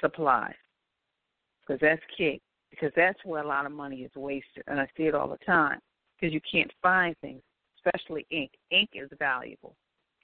supplies 0.00 0.54
because 1.60 1.80
that's 1.80 2.02
key 2.16 2.40
because 2.70 2.92
that's 2.96 3.18
where 3.24 3.42
a 3.42 3.46
lot 3.46 3.66
of 3.66 3.72
money 3.72 4.02
is 4.02 4.10
wasted 4.14 4.62
and 4.66 4.80
I 4.80 4.88
see 4.96 5.04
it 5.04 5.14
all 5.14 5.28
the 5.28 5.44
time 5.44 5.80
because 6.18 6.32
you 6.32 6.40
can't 6.50 6.70
find 6.82 7.16
things, 7.20 7.42
especially 7.78 8.26
ink. 8.30 8.52
Ink 8.70 8.90
is 8.94 9.10
valuable. 9.18 9.74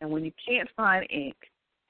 And 0.00 0.10
when 0.10 0.24
you 0.24 0.32
can't 0.46 0.68
find 0.76 1.06
ink 1.10 1.36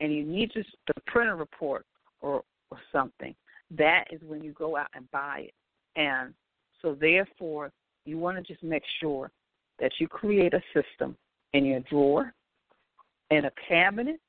and 0.01 0.13
you 0.13 0.25
need 0.25 0.53
to 0.53 0.63
the 0.87 1.01
printer 1.07 1.37
report 1.37 1.85
or, 2.21 2.43
or 2.71 2.79
something, 2.93 3.35
that 3.77 4.05
is 4.11 4.21
when 4.27 4.43
you 4.43 4.53
go 4.53 4.77
out 4.77 4.89
and 4.95 5.11
buy 5.11 5.49
it. 5.49 5.55
And 6.01 6.35
so 6.83 6.97
therefore 7.01 7.71
you 8.05 8.19
want 8.19 8.37
to 8.37 8.43
just 8.43 8.63
make 8.63 8.83
sure 9.01 9.31
that 9.79 9.93
you 9.99 10.09
create 10.09 10.55
a 10.55 10.63
system 10.73 11.17
in 11.53 11.65
your 11.65 11.81
drawer, 11.81 12.33
in 13.31 13.45
a 13.45 13.51
cabinet, 13.69 14.21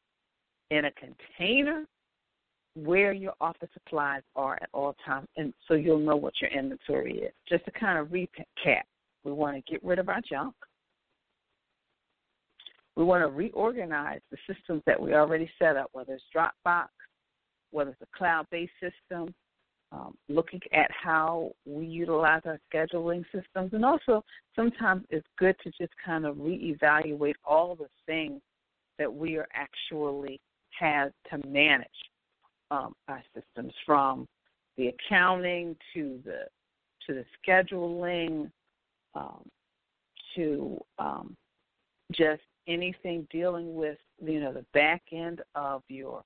in 0.72 0.86
a 0.86 0.92
container, 0.92 1.86
where 2.75 3.12
your 3.12 3.34
office 3.42 3.70
supplies 3.74 4.22
are 4.36 4.58
at 4.62 4.70
all 4.74 4.96
times, 5.06 5.27
and 5.36 5.54
so 5.68 5.74
you'll 5.74 6.00
know 6.00 6.16
what 6.16 6.34
your 6.42 6.51
inventory 6.51 7.20
is. 7.20 7.34
Just 7.50 7.66
to 7.66 7.72
kind 7.72 7.98
of 7.98 8.08
recap, 8.08 8.84
we 9.24 9.32
want 9.32 9.56
to 9.56 9.72
get 9.72 9.84
rid 9.84 10.00
of 10.00 10.10
our 10.10 10.22
junk. 10.30 10.54
We 12.96 13.04
want 13.04 13.24
to 13.24 13.27
reorganize 13.27 14.22
the 14.32 14.38
systems 14.51 14.84
that 14.86 15.00
we 15.00 15.13
already 15.13 15.50
set 15.60 15.75
up, 15.75 15.89
whether 15.94 16.13
it's 16.13 16.24
Dropbox, 16.36 16.88
whether 17.72 17.92
it's 17.92 18.01
a 18.01 18.18
cloud 18.18 18.46
based 18.51 18.72
system, 18.80 19.34
um, 19.91 20.17
looking 20.27 20.60
at 20.74 20.91
how 20.91 21.51
we 21.65 21.86
utilize 21.86 22.41
our 22.46 22.60
scheduling 22.72 23.24
systems. 23.34 23.74
And 23.74 23.86
also, 23.86 24.24
sometimes 24.56 25.06
it's 25.10 25.27
good 25.38 25.56
to 25.63 25.72
just 25.79 25.94
kind 26.03 26.25
of 26.25 26.36
reevaluate 26.38 27.36
all 27.46 27.75
the 27.75 27.88
things 28.06 28.41
that 28.98 29.12
we 29.12 29.38
are 29.38 29.48
actually 29.53 30.39
have 30.77 31.12
to 31.29 31.48
manage 31.48 31.88
um, 32.72 32.94
our 33.08 33.24
systems 33.34 33.74
from 33.86 34.27
the 34.77 34.89
accounting 34.89 35.75
to 35.94 36.20
the 36.25 36.41
to 37.06 37.13
the 37.13 37.25
scheduling 37.41 38.51
um, 39.15 39.44
to 40.36 40.77
um, 41.00 41.36
just 42.12 42.41
anything 42.67 43.25
dealing 43.32 43.75
with 43.75 43.98
you 44.24 44.39
know 44.39 44.51
the 44.51 44.65
back 44.74 45.01
end 45.12 45.41
of 45.56 45.82
your 45.88 46.24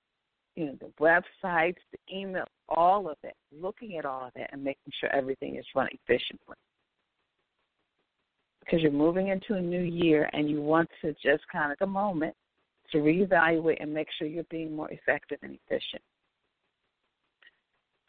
you 0.61 0.67
know 0.67 0.77
the 0.79 0.91
websites, 1.03 1.77
the 1.91 2.15
email, 2.15 2.45
all 2.69 3.09
of 3.09 3.17
it. 3.23 3.33
Looking 3.51 3.97
at 3.97 4.05
all 4.05 4.27
of 4.27 4.31
it 4.35 4.47
and 4.53 4.63
making 4.63 4.93
sure 4.99 5.09
everything 5.11 5.55
is 5.55 5.65
run 5.75 5.87
efficiently. 5.91 6.55
Because 8.59 8.81
you're 8.81 8.91
moving 8.91 9.29
into 9.29 9.55
a 9.55 9.61
new 9.61 9.81
year 9.81 10.29
and 10.33 10.47
you 10.47 10.61
want 10.61 10.87
to 11.01 11.13
just 11.13 11.43
kind 11.51 11.71
of 11.71 11.77
a 11.81 11.87
moment 11.87 12.35
to 12.91 12.99
reevaluate 12.99 13.81
and 13.81 13.91
make 13.91 14.07
sure 14.17 14.27
you're 14.27 14.43
being 14.51 14.75
more 14.75 14.91
effective 14.91 15.39
and 15.41 15.57
efficient. 15.65 16.03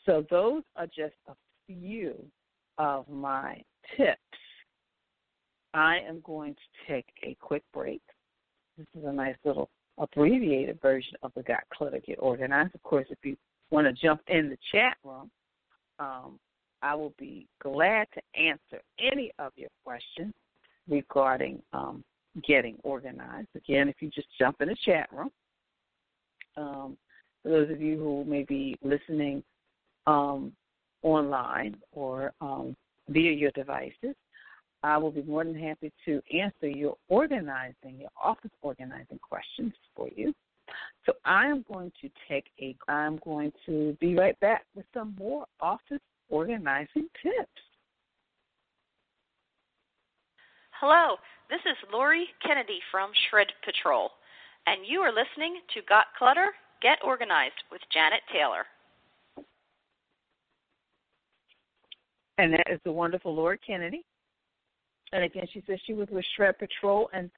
So, 0.04 0.26
those 0.30 0.62
are 0.76 0.87
just 0.87 1.14
a 1.28 1.35
few 1.66 2.14
of 2.76 3.09
my 3.09 3.62
tips. 3.97 4.21
I 5.73 6.00
am 6.06 6.21
going 6.23 6.54
to 6.54 6.92
take 6.92 7.06
a 7.23 7.35
quick 7.40 7.62
break. 7.73 8.02
This 8.76 8.87
is 8.99 9.04
a 9.06 9.12
nice 9.12 9.37
little 9.42 9.71
abbreviated 9.99 10.80
version 10.80 11.14
of 11.22 11.32
the 11.34 11.42
Got 11.42 11.64
Clutter 11.72 12.00
Get 12.04 12.18
Organized. 12.20 12.75
Of 12.75 12.82
course, 12.82 13.06
if 13.11 13.18
you 13.22 13.37
want 13.70 13.87
to 13.87 13.92
jump 13.92 14.20
in 14.28 14.49
the 14.49 14.58
chat 14.70 14.96
room, 15.04 15.30
um, 15.99 16.38
I 16.82 16.94
will 16.94 17.14
be 17.18 17.46
glad 17.62 18.08
to 18.14 18.40
answer 18.40 18.82
any 18.99 19.30
of 19.38 19.52
your 19.56 19.70
questions 19.84 20.34
regarding 20.88 21.62
um, 21.72 22.02
getting 22.46 22.76
organized. 22.82 23.49
Again, 23.54 23.88
if 23.88 23.96
you 24.00 24.11
just 24.11 24.28
jump 24.38 24.61
in 24.61 24.68
the 24.68 24.76
chat 24.84 25.08
room. 25.12 25.30
Um, 26.56 26.96
for 27.42 27.50
those 27.50 27.70
of 27.70 27.80
you 27.80 27.99
who 27.99 28.25
may 28.25 28.42
be 28.42 28.76
listening 28.82 29.42
um, 30.06 30.52
online 31.02 31.76
or 31.92 32.32
um, 32.40 32.76
via 33.08 33.32
your 33.32 33.50
devices, 33.52 34.14
I 34.82 34.98
will 34.98 35.10
be 35.10 35.22
more 35.22 35.44
than 35.44 35.58
happy 35.58 35.92
to 36.06 36.20
answer 36.34 36.68
your 36.68 36.96
organizing, 37.08 38.00
your 38.00 38.10
office 38.22 38.50
organizing 38.62 39.18
questions 39.18 39.72
for 39.94 40.08
you. 40.16 40.34
So 41.06 41.12
I 41.24 41.46
am 41.46 41.64
going 41.72 41.92
to 42.00 42.08
take 42.28 42.46
a, 42.60 42.74
I'm 42.88 43.20
going 43.24 43.52
to 43.66 43.96
be 44.00 44.16
right 44.16 44.38
back 44.40 44.64
with 44.74 44.86
some 44.94 45.14
more 45.18 45.46
office 45.60 46.00
organizing 46.30 47.08
tips. 47.22 47.48
Hello, 50.80 51.16
this 51.48 51.60
is 51.60 51.76
Lori 51.92 52.26
Kennedy 52.44 52.80
from 52.90 53.10
Shred 53.30 53.46
Patrol, 53.64 54.10
and 54.66 54.80
you 54.84 55.00
are 55.00 55.10
listening 55.12 55.60
to 55.74 55.80
Got 55.88 56.06
Clutter, 56.18 56.50
Get 56.80 56.98
Organized 57.04 57.62
with 57.70 57.80
Janet 57.92 58.20
Taylor. 58.32 58.64
And 62.38 62.52
that 62.54 62.66
is 62.68 62.80
the 62.84 62.90
wonderful 62.90 63.32
Lori 63.32 63.58
Kennedy. 63.64 64.02
And 65.12 65.25
again, 65.25 65.47
she 65.52 65.62
says 65.66 65.78
she 65.87 65.95
was 65.95 66.09
with 66.11 66.25
Shred 66.37 66.59
Patrol, 66.59 67.11
and 67.12 67.31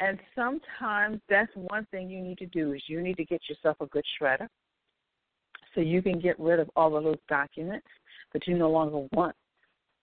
and 0.00 0.18
sometimes 0.34 1.20
that's 1.28 1.50
one 1.54 1.86
thing 1.90 2.08
you 2.08 2.20
need 2.20 2.38
to 2.38 2.46
do 2.46 2.72
is 2.72 2.82
you 2.86 3.02
need 3.02 3.16
to 3.16 3.24
get 3.24 3.40
yourself 3.48 3.76
a 3.80 3.86
good 3.86 4.04
shredder, 4.20 4.46
so 5.74 5.80
you 5.80 6.02
can 6.02 6.20
get 6.20 6.38
rid 6.38 6.60
of 6.60 6.70
all 6.76 6.96
of 6.96 7.04
those 7.04 7.18
documents 7.28 7.86
that 8.32 8.46
you 8.46 8.56
no 8.56 8.70
longer 8.70 9.08
want 9.12 9.34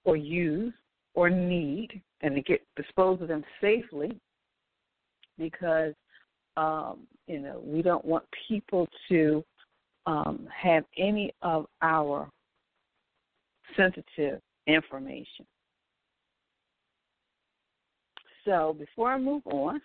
or 0.03 0.17
use 0.17 0.73
or 1.13 1.29
need, 1.29 2.01
and 2.21 2.35
to 2.35 2.41
get 2.41 2.61
dispose 2.75 3.21
of 3.21 3.27
them 3.27 3.43
safely, 3.61 4.19
because 5.37 5.93
um, 6.57 7.01
you 7.27 7.39
know 7.39 7.61
we 7.63 7.81
don't 7.81 8.03
want 8.03 8.25
people 8.47 8.87
to 9.09 9.43
um, 10.07 10.47
have 10.55 10.83
any 10.97 11.33
of 11.41 11.67
our 11.81 12.29
sensitive 13.77 14.41
information. 14.67 15.45
So 18.45 18.75
before 18.77 19.11
I 19.11 19.17
move 19.17 19.41
on, 19.45 19.81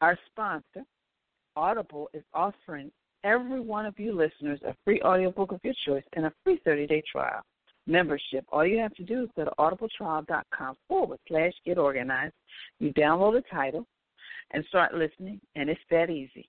our 0.00 0.18
sponsor, 0.26 0.84
Audible, 1.56 2.08
is 2.14 2.22
offering 2.32 2.90
every 3.24 3.60
one 3.60 3.86
of 3.86 3.98
you 3.98 4.12
listeners 4.14 4.60
a 4.66 4.74
free 4.84 5.00
audiobook 5.02 5.52
of 5.52 5.60
your 5.62 5.74
choice 5.86 6.04
and 6.14 6.26
a 6.26 6.32
free 6.44 6.60
30 6.64 6.86
day 6.86 7.02
trial 7.10 7.42
membership. 7.86 8.44
All 8.50 8.64
you 8.64 8.78
have 8.78 8.94
to 8.94 9.04
do 9.04 9.24
is 9.24 9.28
go 9.36 9.44
to 9.44 9.52
audibletrial.com 9.58 10.76
forward 10.86 11.18
slash 11.28 11.52
get 11.64 11.78
organized. 11.78 12.34
You 12.78 12.92
download 12.94 13.34
the 13.34 13.44
title 13.50 13.86
and 14.52 14.64
start 14.66 14.94
listening, 14.94 15.40
and 15.54 15.68
it's 15.68 15.80
that 15.90 16.10
easy. 16.10 16.48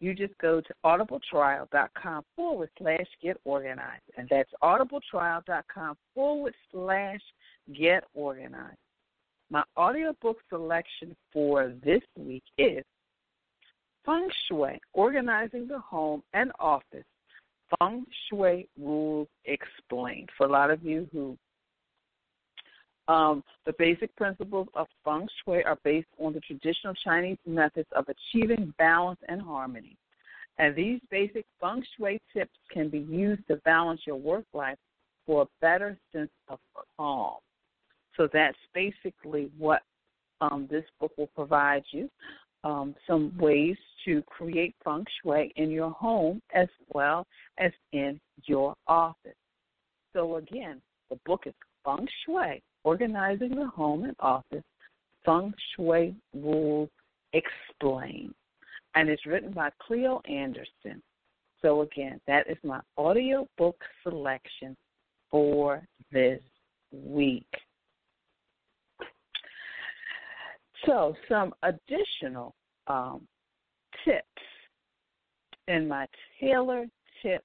You 0.00 0.14
just 0.14 0.36
go 0.38 0.60
to 0.60 0.74
audibletrial.com 0.84 2.24
forward 2.36 2.70
slash 2.78 3.06
get 3.22 3.38
organized, 3.44 4.02
and 4.16 4.28
that's 4.30 4.50
audibletrial.com 4.62 5.96
forward 6.14 6.54
slash 6.70 7.20
get 7.74 8.04
organized. 8.14 8.76
My 9.50 9.62
audiobook 9.76 10.38
selection 10.48 11.14
for 11.32 11.72
this 11.84 12.02
week 12.16 12.42
is 12.58 12.84
Feng 14.04 14.28
Shui, 14.46 14.80
Organizing 14.92 15.68
the 15.68 15.78
Home 15.78 16.22
and 16.32 16.50
Office, 16.58 17.04
Feng 17.78 18.04
Shui 18.28 18.68
Rules 18.78 19.28
Explained. 19.44 20.30
For 20.36 20.46
a 20.46 20.50
lot 20.50 20.70
of 20.70 20.82
you 20.82 21.08
who 21.12 21.38
um, 23.08 23.44
the 23.64 23.74
basic 23.78 24.14
principles 24.16 24.66
of 24.74 24.88
feng 25.04 25.28
shui 25.44 25.62
are 25.62 25.78
based 25.84 26.08
on 26.18 26.32
the 26.32 26.40
traditional 26.40 26.94
Chinese 26.94 27.38
methods 27.46 27.88
of 27.94 28.06
achieving 28.08 28.74
balance 28.78 29.20
and 29.28 29.40
harmony. 29.40 29.96
And 30.58 30.74
these 30.74 31.00
basic 31.10 31.44
feng 31.60 31.84
shui 31.96 32.20
tips 32.32 32.58
can 32.72 32.88
be 32.88 33.00
used 33.00 33.46
to 33.46 33.56
balance 33.64 34.00
your 34.06 34.16
work 34.16 34.44
life 34.52 34.78
for 35.24 35.42
a 35.42 35.46
better 35.60 35.96
sense 36.12 36.30
of 36.48 36.58
calm. 36.96 37.36
So 38.16 38.28
that's 38.32 38.58
basically 38.74 39.50
what 39.58 39.82
um, 40.40 40.66
this 40.70 40.84
book 41.00 41.12
will 41.16 41.28
provide 41.28 41.84
you 41.90 42.10
um, 42.64 42.94
some 43.06 43.36
ways 43.38 43.76
to 44.04 44.22
create 44.22 44.74
feng 44.84 45.04
shui 45.22 45.52
in 45.56 45.70
your 45.70 45.90
home 45.90 46.42
as 46.54 46.68
well 46.92 47.26
as 47.58 47.70
in 47.92 48.20
your 48.44 48.74
office. 48.88 49.36
So, 50.12 50.36
again, 50.36 50.80
the 51.10 51.18
book 51.26 51.42
is 51.46 51.54
Feng 51.84 52.08
Shui 52.24 52.62
Organizing 52.84 53.54
the 53.54 53.66
Home 53.68 54.04
and 54.04 54.16
Office 54.18 54.64
Feng 55.24 55.52
Shui 55.74 56.14
Rules 56.34 56.88
Explained. 57.32 58.34
And 58.94 59.08
it's 59.08 59.26
written 59.26 59.52
by 59.52 59.70
Cleo 59.78 60.20
Anderson. 60.28 61.02
So, 61.62 61.82
again, 61.82 62.20
that 62.26 62.48
is 62.48 62.56
my 62.64 62.80
audio 62.96 63.46
book 63.58 63.76
selection 64.02 64.76
for 65.30 65.82
this 66.10 66.40
week. 66.90 67.46
So, 70.86 71.14
some 71.28 71.52
additional 71.62 72.54
um, 72.86 73.26
tips 74.04 74.24
in 75.68 75.88
my 75.88 76.06
Taylor 76.40 76.86
tip 77.22 77.44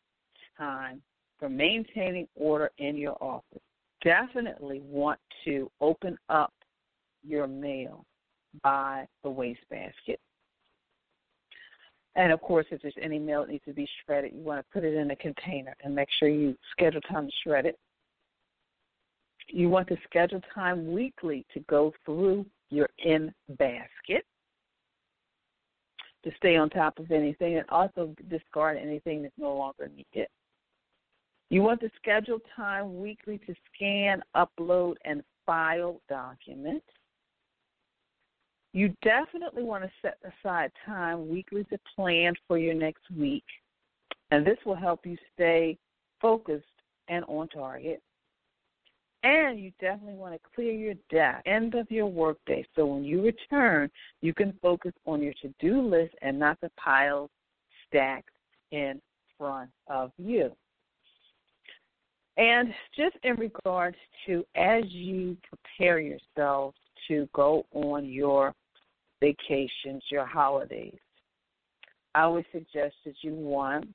time 0.58 1.02
for 1.40 1.50
maintaining 1.50 2.28
order 2.36 2.70
in 2.78 2.96
your 2.96 3.18
office. 3.22 3.62
Definitely 4.04 4.82
want 4.86 5.20
to 5.46 5.72
open 5.82 6.18
up 6.30 6.54
your 7.24 7.48
mail 7.48 8.06
by 8.64 9.08
the 9.24 9.30
wastebasket. 9.30 10.20
And 12.16 12.32
of 12.32 12.42
course, 12.42 12.66
if 12.72 12.82
there's 12.82 12.94
any 13.02 13.18
mail 13.18 13.42
that 13.42 13.52
needs 13.52 13.66
to 13.66 13.74
be 13.74 13.88
shredded, 14.06 14.34
you 14.36 14.42
want 14.42 14.60
to 14.60 14.74
put 14.74 14.84
it 14.84 14.94
in 14.94 15.12
a 15.12 15.16
container 15.16 15.76
and 15.84 15.96
make 15.96 16.10
sure 16.20 16.28
you 16.28 16.56
schedule 16.72 17.02
time 17.02 17.28
to 17.28 17.34
shred 17.44 17.66
it. 17.66 17.80
You 19.48 19.70
want 19.70 19.88
to 19.88 19.98
schedule 20.04 20.42
time 20.54 20.92
weekly 20.94 21.46
to 21.54 21.60
go 21.62 21.94
through 22.06 22.46
your 22.72 22.90
in 23.06 23.34
basket 23.58 24.26
to 26.24 26.32
stay 26.38 26.56
on 26.56 26.70
top 26.70 27.00
of 27.00 27.12
anything 27.12 27.58
and 27.58 27.66
also 27.70 28.16
discard 28.30 28.78
anything 28.78 29.22
that's 29.22 29.34
no 29.38 29.56
longer 29.56 29.90
needed. 29.90 30.28
You 31.50 31.64
want 31.64 31.82
to 31.82 31.90
schedule 31.98 32.40
time 32.56 33.02
weekly 33.02 33.40
to 33.40 33.54
scan, 33.76 34.22
upload, 34.36 34.96
and 35.04 35.22
file 35.46 36.00
documents. 36.08 36.86
You 38.74 38.96
definitely 39.04 39.64
want 39.64 39.84
to 39.84 39.90
set 40.02 40.18
aside 40.24 40.72
time 40.86 41.28
weekly 41.28 41.66
to 41.66 41.78
plan 41.94 42.34
for 42.48 42.58
your 42.58 42.74
next 42.74 43.04
week, 43.18 43.44
and 44.30 44.48
this 44.48 44.58
will 44.66 44.76
help 44.76 45.06
you 45.06 45.18
stay 45.34 45.78
focused 46.22 46.66
and 47.10 47.26
on 47.28 47.50
target. 47.50 48.02
And 49.24 49.60
you 49.60 49.72
definitely 49.80 50.16
want 50.16 50.34
to 50.34 50.40
clear 50.56 50.72
your 50.72 50.96
desk 51.12 51.44
end 51.46 51.76
of 51.76 51.90
your 51.92 52.08
workday 52.08 52.66
so 52.76 52.86
when 52.88 53.04
you 53.04 53.22
return, 53.24 53.90
you 54.22 54.34
can 54.34 54.54
focus 54.62 54.94
on 55.06 55.22
your 55.22 55.34
to 55.42 55.54
do 55.60 55.82
list 55.82 56.16
and 56.22 56.40
not 56.40 56.60
the 56.62 56.72
piles 56.84 57.30
stacked 57.88 58.30
in 58.72 59.00
front 59.38 59.70
of 59.88 60.12
you. 60.18 60.52
And 62.38 62.74
just 62.98 63.16
in 63.24 63.36
regards 63.36 63.98
to 64.26 64.44
as 64.56 64.86
you 64.88 65.38
prepare 65.48 66.00
yourselves 66.00 66.78
to 67.08 67.28
go 67.34 67.66
on 67.74 68.06
your 68.06 68.56
vacations, 69.20 70.02
your 70.10 70.26
holidays, 70.26 70.98
I 72.16 72.28
would 72.28 72.46
suggest 72.52 72.96
that 73.06 73.16
you 73.22 73.36
want 73.36 73.88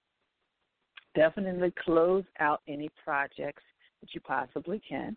definitely 1.16 1.72
close 1.84 2.24
out 2.38 2.60
any 2.68 2.90
projects 3.02 3.62
that 4.00 4.14
you 4.14 4.20
possibly 4.20 4.80
can. 4.88 5.16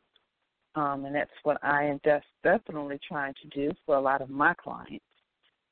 Um, 0.76 1.06
and 1.06 1.16
that's 1.16 1.32
what 1.44 1.58
I 1.64 1.86
am 1.86 2.00
just 2.06 2.26
definitely 2.44 3.00
trying 3.08 3.34
to 3.42 3.48
do 3.50 3.72
for 3.86 3.96
a 3.96 4.02
lot 4.02 4.22
of 4.22 4.30
my 4.30 4.54
clients 4.54 5.04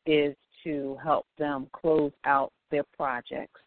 is 0.05 0.35
to 0.63 0.97
help 1.03 1.25
them 1.37 1.67
close 1.71 2.11
out 2.25 2.51
their 2.71 2.83
projects 2.95 3.61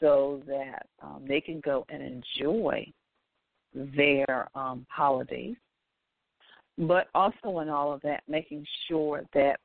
so 0.00 0.42
that 0.46 0.86
um, 1.02 1.24
they 1.28 1.40
can 1.40 1.60
go 1.60 1.84
and 1.90 2.02
enjoy 2.02 2.90
their 3.74 4.48
um, 4.54 4.86
holidays. 4.88 5.56
But 6.78 7.08
also 7.14 7.58
in 7.60 7.68
all 7.68 7.92
of 7.92 8.00
that, 8.02 8.22
making 8.26 8.64
sure 8.88 9.22
that 9.34 9.60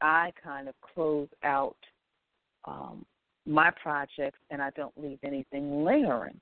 I 0.00 0.32
kind 0.42 0.68
of 0.68 0.74
close 0.94 1.28
out 1.42 1.76
um, 2.64 3.04
my 3.46 3.70
projects 3.70 4.38
and 4.50 4.62
I 4.62 4.70
don't 4.70 4.94
leave 4.96 5.18
anything 5.22 5.84
lingering. 5.84 6.40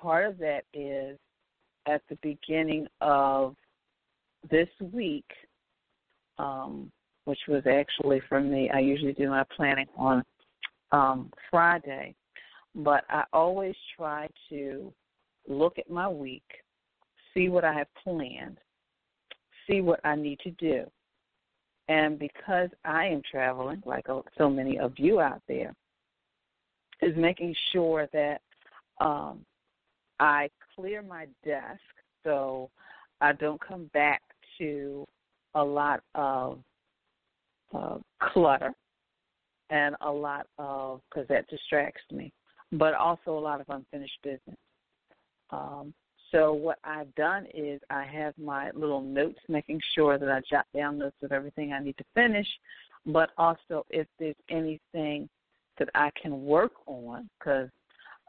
Part 0.00 0.26
of 0.26 0.38
that 0.38 0.64
is 0.72 1.18
at 1.86 2.02
the 2.08 2.18
beginning 2.22 2.86
of 3.00 3.54
this 4.50 4.68
week, 4.92 5.26
um, 6.38 6.90
which 7.24 7.38
was 7.48 7.62
actually 7.66 8.20
for 8.28 8.40
me, 8.40 8.70
I 8.70 8.80
usually 8.80 9.12
do 9.12 9.28
my 9.28 9.44
planning 9.56 9.86
on 9.96 10.22
um, 10.92 11.30
Friday, 11.50 12.14
but 12.74 13.04
I 13.08 13.24
always 13.32 13.74
try 13.96 14.28
to 14.50 14.92
look 15.48 15.78
at 15.78 15.90
my 15.90 16.08
week, 16.08 16.44
see 17.32 17.48
what 17.48 17.64
I 17.64 17.72
have 17.72 17.88
planned, 18.02 18.58
see 19.68 19.80
what 19.80 20.00
I 20.04 20.16
need 20.16 20.40
to 20.40 20.50
do. 20.52 20.84
And 21.88 22.18
because 22.18 22.70
I 22.84 23.06
am 23.06 23.22
traveling, 23.30 23.82
like 23.84 24.06
so 24.38 24.48
many 24.48 24.78
of 24.78 24.92
you 24.96 25.20
out 25.20 25.42
there, 25.48 25.74
is 27.02 27.16
making 27.16 27.54
sure 27.72 28.08
that 28.12 28.40
um, 29.00 29.44
I 30.20 30.48
clear 30.74 31.02
my 31.02 31.26
desk 31.44 31.80
so 32.22 32.70
I 33.20 33.32
don't 33.32 33.60
come 33.60 33.90
back 33.92 34.22
to 34.58 35.06
a 35.54 35.62
lot 35.62 36.02
of 36.14 36.58
uh, 37.74 37.98
clutter 38.20 38.72
and 39.70 39.96
a 40.00 40.10
lot 40.10 40.46
of, 40.58 41.00
because 41.08 41.26
that 41.28 41.48
distracts 41.48 42.02
me, 42.10 42.32
but 42.72 42.94
also 42.94 43.36
a 43.36 43.40
lot 43.40 43.60
of 43.60 43.66
unfinished 43.68 44.18
business. 44.22 44.58
Um, 45.50 45.94
so 46.30 46.52
what 46.52 46.78
I've 46.84 47.14
done 47.14 47.46
is 47.54 47.80
I 47.90 48.04
have 48.04 48.34
my 48.36 48.70
little 48.74 49.00
notes, 49.00 49.38
making 49.48 49.80
sure 49.94 50.18
that 50.18 50.28
I 50.28 50.40
jot 50.50 50.66
down 50.74 50.98
notes 50.98 51.16
of 51.22 51.32
everything 51.32 51.72
I 51.72 51.80
need 51.80 51.96
to 51.98 52.04
finish, 52.14 52.46
but 53.06 53.30
also 53.38 53.86
if 53.90 54.06
there's 54.18 54.34
anything 54.50 55.28
that 55.78 55.88
I 55.94 56.10
can 56.20 56.44
work 56.44 56.72
on, 56.86 57.28
because 57.38 57.68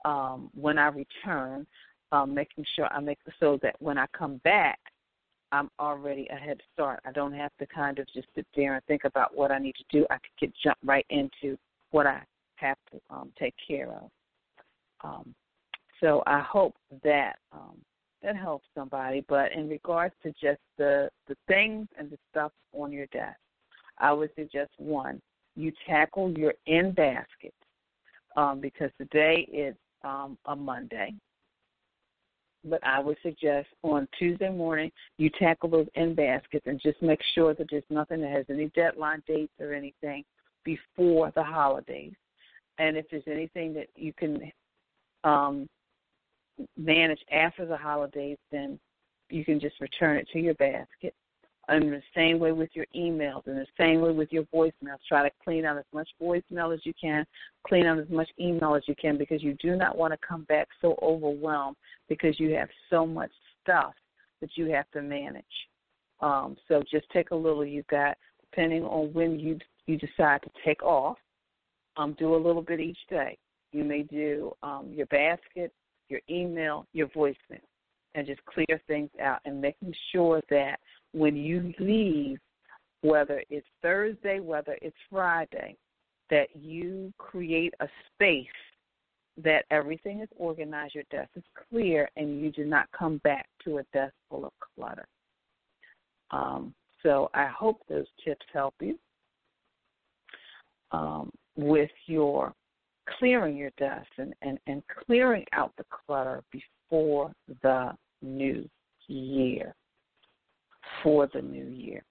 um, 0.03 0.49
when 0.53 0.77
I 0.77 0.87
return, 0.87 1.65
um, 2.11 2.33
making 2.33 2.65
sure 2.75 2.87
I 2.91 2.99
make 2.99 3.19
so 3.39 3.59
that 3.61 3.75
when 3.79 3.97
I 3.97 4.05
come 4.17 4.37
back, 4.43 4.79
I'm 5.51 5.69
already 5.79 6.27
a 6.31 6.35
head 6.35 6.59
start. 6.73 6.99
I 7.05 7.11
don't 7.11 7.33
have 7.33 7.51
to 7.59 7.67
kind 7.67 7.99
of 7.99 8.07
just 8.13 8.27
sit 8.35 8.45
there 8.55 8.75
and 8.75 8.83
think 8.85 9.03
about 9.05 9.35
what 9.35 9.51
I 9.51 9.59
need 9.59 9.75
to 9.75 9.85
do. 9.89 10.05
I 10.09 10.15
can 10.15 10.31
get 10.39 10.53
jump 10.63 10.77
right 10.83 11.05
into 11.09 11.57
what 11.91 12.07
I 12.07 12.21
have 12.55 12.77
to 12.91 12.99
um, 13.09 13.31
take 13.39 13.53
care 13.65 13.89
of. 13.91 14.09
Um, 15.03 15.35
so 16.01 16.23
I 16.25 16.39
hope 16.41 16.75
that 17.03 17.37
um, 17.53 17.77
that 18.21 18.35
helps 18.35 18.67
somebody. 18.75 19.23
But 19.27 19.51
in 19.53 19.69
regards 19.69 20.13
to 20.23 20.31
just 20.31 20.61
the 20.77 21.09
the 21.27 21.35
things 21.47 21.87
and 21.97 22.09
the 22.09 22.17
stuff 22.31 22.51
on 22.73 22.91
your 22.91 23.07
desk, 23.07 23.39
I 23.99 24.11
would 24.11 24.31
suggest 24.35 24.71
one: 24.77 25.21
you 25.55 25.71
tackle 25.87 26.31
your 26.37 26.53
in 26.65 26.91
basket 26.91 27.53
um, 28.35 28.59
because 28.59 28.89
today 28.97 29.47
is 29.53 29.75
um, 30.03 30.37
a 30.45 30.55
Monday 30.55 31.13
but 32.65 32.85
I 32.85 32.99
would 32.99 33.17
suggest 33.23 33.67
on 33.83 34.07
Tuesday 34.17 34.49
morning 34.49 34.91
you 35.17 35.29
tackle 35.39 35.69
those 35.69 35.87
in 35.95 36.15
baskets 36.15 36.65
and 36.67 36.79
just 36.81 37.01
make 37.01 37.21
sure 37.33 37.53
that 37.53 37.67
there's 37.69 37.83
nothing 37.89 38.21
that 38.21 38.31
has 38.31 38.45
any 38.49 38.69
deadline 38.75 39.23
dates 39.27 39.53
or 39.59 39.73
anything 39.73 40.23
before 40.63 41.31
the 41.35 41.43
holidays. 41.43 42.13
And 42.77 42.97
if 42.97 43.05
there's 43.09 43.23
anything 43.27 43.73
that 43.75 43.87
you 43.95 44.13
can 44.13 44.51
um, 45.23 45.67
manage 46.77 47.19
after 47.31 47.65
the 47.65 47.77
holidays, 47.77 48.37
then 48.51 48.79
you 49.29 49.45
can 49.45 49.59
just 49.59 49.79
return 49.79 50.17
it 50.17 50.27
to 50.33 50.39
your 50.39 50.55
basket. 50.55 51.13
And 51.67 51.91
the 51.91 52.01
same 52.13 52.39
way 52.39 52.51
with 52.51 52.69
your 52.73 52.85
emails, 52.95 53.47
and 53.47 53.57
the 53.57 53.65
same 53.77 54.01
way 54.01 54.11
with 54.11 54.31
your 54.31 54.43
voicemails. 54.53 54.99
Try 55.07 55.27
to 55.27 55.31
clean 55.43 55.65
out 55.65 55.77
as 55.77 55.85
much 55.93 56.07
voicemail 56.21 56.73
as 56.73 56.85
you 56.85 56.93
can, 56.99 57.25
clean 57.65 57.85
out 57.87 57.97
as 57.97 58.09
much 58.09 58.29
email 58.39 58.75
as 58.75 58.83
you 58.87 58.95
can, 58.95 59.17
because 59.17 59.41
you 59.41 59.55
do 59.55 59.75
not 59.75 59.97
want 59.97 60.13
to 60.13 60.27
come 60.27 60.43
back 60.43 60.67
so 60.81 60.97
overwhelmed 61.01 61.75
because 62.07 62.39
you 62.39 62.51
have 62.53 62.69
so 62.89 63.05
much 63.05 63.31
stuff 63.63 63.93
that 64.41 64.51
you 64.55 64.65
have 64.71 64.89
to 64.91 65.01
manage. 65.01 65.45
Um, 66.19 66.55
so 66.67 66.83
just 66.89 67.09
take 67.11 67.31
a 67.31 67.35
little. 67.35 67.65
You've 67.65 67.87
got 67.87 68.17
depending 68.51 68.83
on 68.83 69.11
when 69.13 69.39
you 69.39 69.59
you 69.85 69.97
decide 69.97 70.41
to 70.43 70.49
take 70.63 70.83
off. 70.83 71.17
Um, 71.97 72.15
do 72.19 72.35
a 72.35 72.37
little 72.37 72.61
bit 72.61 72.79
each 72.79 72.97
day. 73.09 73.37
You 73.71 73.83
may 73.83 74.03
do 74.03 74.53
um, 74.63 74.91
your 74.93 75.05
basket, 75.07 75.71
your 76.09 76.19
email, 76.29 76.85
your 76.93 77.07
voicemail, 77.07 77.61
and 78.15 78.27
just 78.27 78.41
clear 78.45 78.81
things 78.87 79.09
out 79.21 79.39
and 79.45 79.61
making 79.61 79.93
sure 80.11 80.41
that 80.49 80.79
when 81.15 81.35
you 81.35 81.73
leave, 81.79 82.37
whether 83.01 83.41
it's 83.49 83.67
Thursday, 83.81 84.39
whether 84.39 84.77
it's 84.81 84.95
Friday, 85.09 85.77
that 86.29 86.47
you 86.53 87.13
create 87.17 87.73
a 87.79 87.87
space 88.13 88.47
that 89.37 89.65
everything 89.71 90.21
is 90.21 90.29
organized, 90.37 90.95
your 90.95 91.03
desk 91.11 91.29
is 91.35 91.43
clear, 91.69 92.09
and 92.17 92.41
you 92.41 92.51
do 92.51 92.65
not 92.65 92.87
come 92.97 93.17
back 93.19 93.47
to 93.63 93.77
a 93.77 93.83
desk 93.93 94.13
full 94.29 94.45
of 94.45 94.51
clutter. 94.75 95.05
Um, 96.31 96.73
so 97.03 97.29
I 97.33 97.47
hope 97.47 97.81
those 97.87 98.07
tips 98.23 98.45
help 98.51 98.73
you 98.81 98.97
um, 100.91 101.31
with 101.55 101.91
your 102.07 102.53
clearing 103.19 103.55
your 103.55 103.71
desk 103.77 104.07
and, 104.17 104.33
and, 104.41 104.57
and 104.67 104.81
clearing 105.05 105.45
out 105.53 105.71
the 105.77 105.85
clutter 106.05 106.43
before 106.51 107.31
the 107.61 107.91
new 108.21 108.67
year 109.07 109.75
for 111.03 111.27
the 111.33 111.41
new 111.41 111.65
year. 111.65 112.03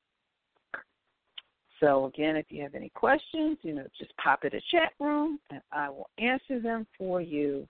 So 1.81 2.07
again, 2.07 2.37
if 2.37 2.47
you 2.49 2.63
have 2.63 2.75
any 2.75 2.91
questions, 2.91 3.59
you 3.63 3.75
know, 3.75 3.87
just 3.99 4.17
pop 4.17 4.45
it 4.45 4.55
in 4.55 4.59
the 4.59 4.63
chat 4.71 4.93
room, 5.01 5.39
and 5.51 5.61
I 5.73 5.89
will 5.91 6.09
answer 6.19 6.61
them 6.61 6.87
for 6.97 7.21
you. 7.21 7.67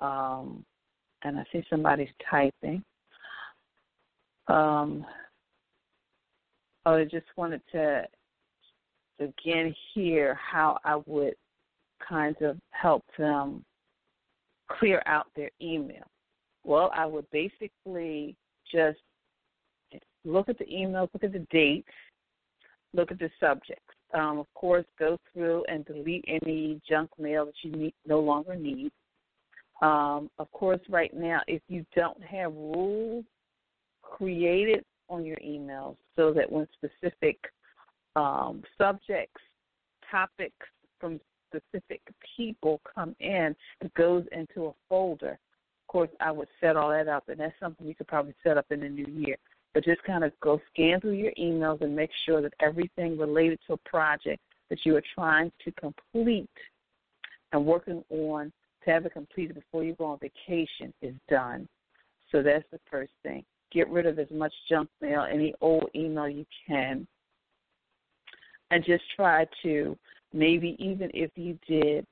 Um, 0.00 0.64
and 1.22 1.38
I 1.38 1.44
see 1.52 1.64
somebody's 1.70 2.10
typing. 2.28 2.82
Um, 4.48 5.06
oh, 6.84 6.96
I 6.96 7.04
just 7.04 7.26
wanted 7.36 7.62
to 7.72 8.04
again 9.20 9.74
hear 9.94 10.34
how 10.34 10.78
I 10.84 10.96
would 11.06 11.34
kind 12.06 12.36
of 12.42 12.58
help 12.70 13.04
them 13.16 13.64
clear 14.78 15.02
out 15.06 15.26
their 15.36 15.50
email. 15.60 16.04
Well, 16.64 16.90
I 16.94 17.06
would 17.06 17.30
basically 17.30 18.36
just 18.70 18.98
look 20.24 20.48
at 20.48 20.58
the 20.58 20.64
emails, 20.64 21.08
look 21.12 21.24
at 21.24 21.32
the 21.32 21.46
dates, 21.50 21.88
look 22.94 23.10
at 23.10 23.18
the 23.18 23.30
subjects. 23.40 23.94
Um, 24.14 24.38
of 24.38 24.46
course, 24.54 24.84
go 24.98 25.18
through 25.32 25.64
and 25.68 25.84
delete 25.86 26.24
any 26.28 26.80
junk 26.88 27.10
mail 27.18 27.46
that 27.46 27.54
you 27.62 27.72
need, 27.72 27.94
no 28.06 28.20
longer 28.20 28.54
need. 28.54 28.92
Um, 29.80 30.30
of 30.38 30.50
course, 30.52 30.80
right 30.88 31.12
now, 31.14 31.40
if 31.48 31.62
you 31.68 31.84
don't 31.96 32.22
have 32.22 32.52
rules 32.52 33.24
created 34.02 34.84
on 35.08 35.24
your 35.24 35.38
emails 35.38 35.96
so 36.14 36.32
that 36.32 36.50
when 36.50 36.68
specific 36.74 37.38
um, 38.14 38.62
subjects, 38.78 39.40
topics 40.10 40.66
from 41.00 41.18
specific 41.48 42.02
people 42.36 42.80
come 42.94 43.16
in, 43.18 43.56
it 43.80 43.92
goes 43.94 44.24
into 44.32 44.66
a 44.66 44.72
folder. 44.88 45.32
Of 45.32 45.86
course, 45.88 46.10
I 46.20 46.30
would 46.30 46.48
set 46.60 46.76
all 46.76 46.90
that 46.90 47.08
up, 47.08 47.28
and 47.28 47.40
that's 47.40 47.54
something 47.58 47.86
you 47.86 47.94
could 47.94 48.06
probably 48.06 48.34
set 48.42 48.58
up 48.58 48.66
in 48.70 48.80
the 48.80 48.88
new 48.88 49.06
year 49.06 49.36
but 49.74 49.84
just 49.84 50.02
kind 50.04 50.24
of 50.24 50.32
go 50.40 50.60
scan 50.72 51.00
through 51.00 51.12
your 51.12 51.32
emails 51.38 51.80
and 51.80 51.94
make 51.94 52.10
sure 52.24 52.42
that 52.42 52.54
everything 52.60 53.16
related 53.16 53.58
to 53.66 53.74
a 53.74 53.76
project 53.78 54.40
that 54.70 54.84
you 54.84 54.96
are 54.96 55.02
trying 55.14 55.50
to 55.64 55.72
complete 55.72 56.48
and 57.52 57.64
working 57.64 58.04
on 58.10 58.52
to 58.84 58.90
have 58.90 59.06
it 59.06 59.12
completed 59.12 59.54
before 59.54 59.84
you 59.84 59.94
go 59.94 60.06
on 60.06 60.18
vacation 60.18 60.92
is 61.02 61.14
done. 61.28 61.68
So 62.30 62.42
that's 62.42 62.64
the 62.70 62.80
first 62.90 63.12
thing. 63.22 63.44
Get 63.70 63.88
rid 63.88 64.06
of 64.06 64.18
as 64.18 64.30
much 64.30 64.52
junk 64.68 64.88
mail, 65.00 65.26
any 65.30 65.54
old 65.60 65.88
email 65.94 66.28
you 66.28 66.46
can, 66.66 67.06
and 68.70 68.84
just 68.84 69.04
try 69.14 69.46
to 69.62 69.96
maybe 70.32 70.76
even 70.78 71.10
if 71.14 71.30
you 71.36 71.58
did 71.66 72.06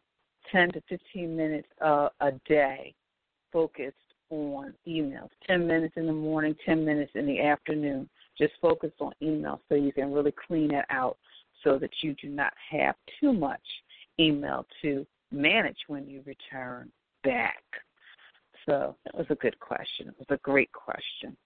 10 0.53 0.73
to 0.73 0.83
15 0.89 1.37
minutes 1.37 1.69
uh, 1.81 2.09
a 2.21 2.33
day 2.47 2.95
focus 3.53 3.93
on 4.31 4.73
emails 4.87 5.29
10 5.47 5.67
minutes 5.67 5.95
in 5.97 6.07
the 6.07 6.13
morning, 6.13 6.55
10 6.65 6.85
minutes 6.85 7.13
in 7.15 7.27
the 7.27 7.41
afternoon. 7.41 8.09
Just 8.39 8.53
focus 8.63 8.93
on 9.01 9.13
emails 9.23 9.59
so 9.69 9.75
you 9.75 9.93
can 9.93 10.13
really 10.13 10.33
clean 10.47 10.73
it 10.73 10.85
out 10.91 11.19
so 11.63 11.79
that 11.79 11.91
you 12.03 12.15
do 12.15 12.29
not 12.29 12.53
have 12.71 12.95
too 13.21 13.33
much 13.33 13.61
email 14.19 14.67
to 14.83 15.07
manage 15.31 15.77
when 15.89 16.09
you 16.09 16.23
return 16.25 16.91
back. 17.23 17.63
So 18.67 18.97
that 19.05 19.17
was 19.17 19.27
a 19.31 19.35
good 19.35 19.59
question. 19.59 20.09
It 20.09 20.15
was 20.19 20.27
a 20.31 20.39
great 20.39 20.71
question. 20.73 21.37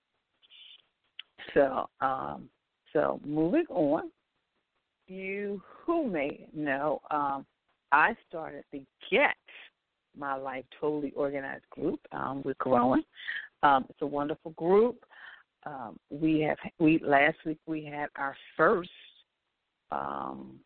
So, 1.52 1.88
um, 2.00 2.48
so 2.92 3.20
moving 3.24 3.66
on, 3.70 4.10
you 5.06 5.62
who 5.64 6.08
may 6.08 6.46
know, 6.54 7.00
um, 7.10 7.44
I 7.92 8.16
started 8.28 8.64
the 8.72 8.82
Get 9.10 9.36
my 10.16 10.34
Life 10.34 10.64
Totally 10.80 11.12
Organized 11.16 11.68
group. 11.70 12.00
Um, 12.12 12.42
we're 12.44 12.54
growing. 12.58 13.02
Um, 13.62 13.86
it's 13.88 14.02
a 14.02 14.06
wonderful 14.06 14.52
group. 14.52 15.04
Um, 15.66 15.96
we 16.10 16.40
have 16.40 16.58
we 16.78 16.98
last 16.98 17.38
week 17.46 17.58
we 17.66 17.84
had 17.84 18.08
our 18.16 18.36
first 18.56 18.90
um, 19.90 20.58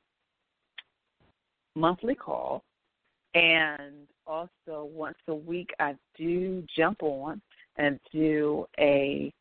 monthly 1.77 2.17
call, 2.17 2.65
and 3.35 4.09
also 4.27 4.91
once 4.93 5.19
a 5.29 5.35
week 5.35 5.71
I 5.79 5.95
do 6.17 6.65
jump 6.77 7.03
on 7.03 7.41
and 7.77 8.01
do 8.13 8.67
a 8.79 9.33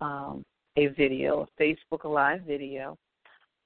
um, 0.00 0.44
a 0.76 0.88
video, 0.88 1.46
a 1.58 1.62
Facebook 1.62 2.04
Live 2.04 2.42
video, 2.42 2.98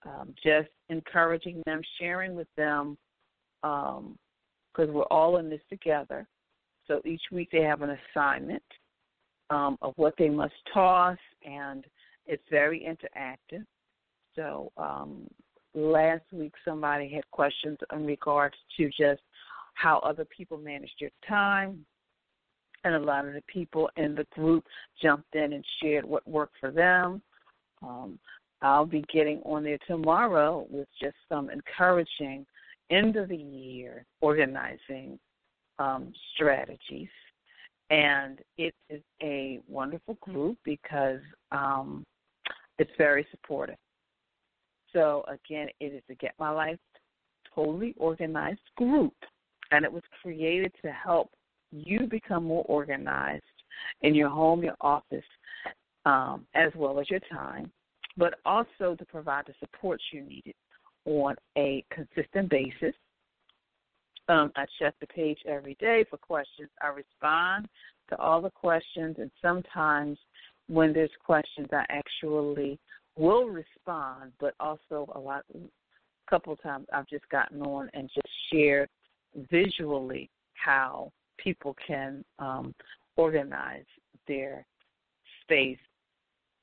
um, 0.04 0.34
just 0.42 0.68
encouraging 0.88 1.62
them, 1.66 1.80
sharing 1.98 2.34
with 2.34 2.48
them, 2.56 2.98
because 4.78 4.94
we're 4.94 5.02
all 5.04 5.38
in 5.38 5.50
this 5.50 5.60
together. 5.68 6.26
So 6.86 7.02
each 7.04 7.22
week 7.32 7.48
they 7.52 7.62
have 7.62 7.82
an 7.82 7.96
assignment 8.14 8.62
um, 9.50 9.76
of 9.82 9.94
what 9.96 10.14
they 10.18 10.28
must 10.28 10.54
toss, 10.72 11.18
and 11.44 11.84
it's 12.26 12.42
very 12.50 12.86
interactive. 12.86 13.64
So 14.36 14.70
um, 14.76 15.26
last 15.74 16.24
week 16.32 16.52
somebody 16.64 17.08
had 17.08 17.28
questions 17.30 17.78
in 17.92 18.06
regards 18.06 18.54
to 18.76 18.88
just 18.88 19.22
how 19.74 19.98
other 19.98 20.24
people 20.24 20.58
manage 20.58 20.92
their 21.00 21.10
time, 21.28 21.84
and 22.84 22.94
a 22.94 23.00
lot 23.00 23.26
of 23.26 23.34
the 23.34 23.42
people 23.52 23.90
in 23.96 24.14
the 24.14 24.26
group 24.32 24.64
jumped 25.02 25.34
in 25.34 25.52
and 25.54 25.64
shared 25.82 26.04
what 26.04 26.26
worked 26.28 26.54
for 26.60 26.70
them. 26.70 27.20
Um, 27.82 28.18
I'll 28.62 28.86
be 28.86 29.04
getting 29.12 29.40
on 29.44 29.62
there 29.62 29.78
tomorrow 29.86 30.66
with 30.70 30.88
just 31.00 31.16
some 31.28 31.50
encouraging 31.50 32.44
end 32.90 33.16
of 33.16 33.28
the 33.28 33.36
year 33.36 34.04
organizing 34.20 35.18
um, 35.78 36.12
strategies. 36.34 37.08
And 37.90 38.40
it 38.58 38.74
is 38.90 39.02
a 39.22 39.60
wonderful 39.66 40.14
group 40.20 40.58
because 40.64 41.20
um, 41.52 42.04
it's 42.78 42.90
very 42.98 43.26
supportive. 43.30 43.76
So, 44.92 45.24
again, 45.28 45.68
it 45.80 45.86
is 45.86 46.02
a 46.10 46.14
Get 46.14 46.34
My 46.38 46.50
Life 46.50 46.78
Totally 47.54 47.94
Organized 47.98 48.60
group, 48.76 49.14
and 49.70 49.84
it 49.84 49.92
was 49.92 50.02
created 50.22 50.72
to 50.82 50.90
help 50.90 51.30
you 51.72 52.06
become 52.10 52.44
more 52.44 52.64
organized 52.68 53.42
in 54.02 54.14
your 54.14 54.30
home, 54.30 54.62
your 54.62 54.76
office, 54.80 55.24
um, 56.06 56.46
as 56.54 56.72
well 56.74 57.00
as 57.00 57.10
your 57.10 57.20
time, 57.30 57.70
but 58.16 58.34
also 58.44 58.94
to 58.96 59.04
provide 59.06 59.44
the 59.46 59.54
support 59.60 60.00
you 60.12 60.22
needed 60.22 60.54
on 61.08 61.36
a 61.56 61.84
consistent 61.90 62.50
basis. 62.50 62.94
Um, 64.28 64.52
I 64.56 64.66
check 64.78 64.94
the 65.00 65.06
page 65.06 65.38
every 65.46 65.74
day 65.80 66.04
for 66.10 66.18
questions. 66.18 66.68
I 66.82 66.88
respond 66.88 67.66
to 68.10 68.18
all 68.18 68.42
the 68.42 68.50
questions, 68.50 69.16
and 69.18 69.30
sometimes 69.40 70.18
when 70.68 70.92
there's 70.92 71.10
questions, 71.24 71.68
I 71.72 71.84
actually 71.88 72.78
will 73.16 73.46
respond, 73.46 74.32
but 74.38 74.54
also 74.60 75.08
a 75.14 75.18
lot, 75.18 75.44
a 75.54 75.58
couple 76.28 76.52
of 76.52 76.62
times 76.62 76.86
I've 76.92 77.08
just 77.08 77.28
gotten 77.30 77.62
on 77.62 77.90
and 77.94 78.10
just 78.14 78.28
shared 78.52 78.90
visually 79.50 80.28
how 80.54 81.10
people 81.38 81.74
can 81.86 82.22
um, 82.38 82.74
organize 83.16 83.86
their 84.26 84.66
space 85.42 85.78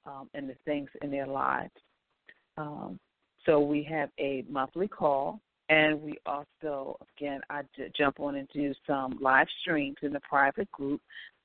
um, 0.06 0.30
and 0.36 0.48
the 0.48 0.56
things 0.66 0.90
in 1.02 1.10
their 1.10 1.26
lives. 1.26 1.72
Um, 2.58 3.00
so 3.46 3.60
we 3.60 3.84
have 3.84 4.10
a 4.20 4.44
monthly 4.50 4.88
call, 4.88 5.40
and 5.70 6.02
we 6.02 6.18
also, 6.26 6.98
again, 7.18 7.42
I 7.50 7.62
jump 7.98 8.20
on 8.20 8.36
and 8.36 8.48
do 8.54 8.74
some 8.86 9.18
live 9.22 9.48
streams 9.62 9.98
in 10.02 10.14
the 10.14 10.20
private 10.22 10.72
group 10.72 11.02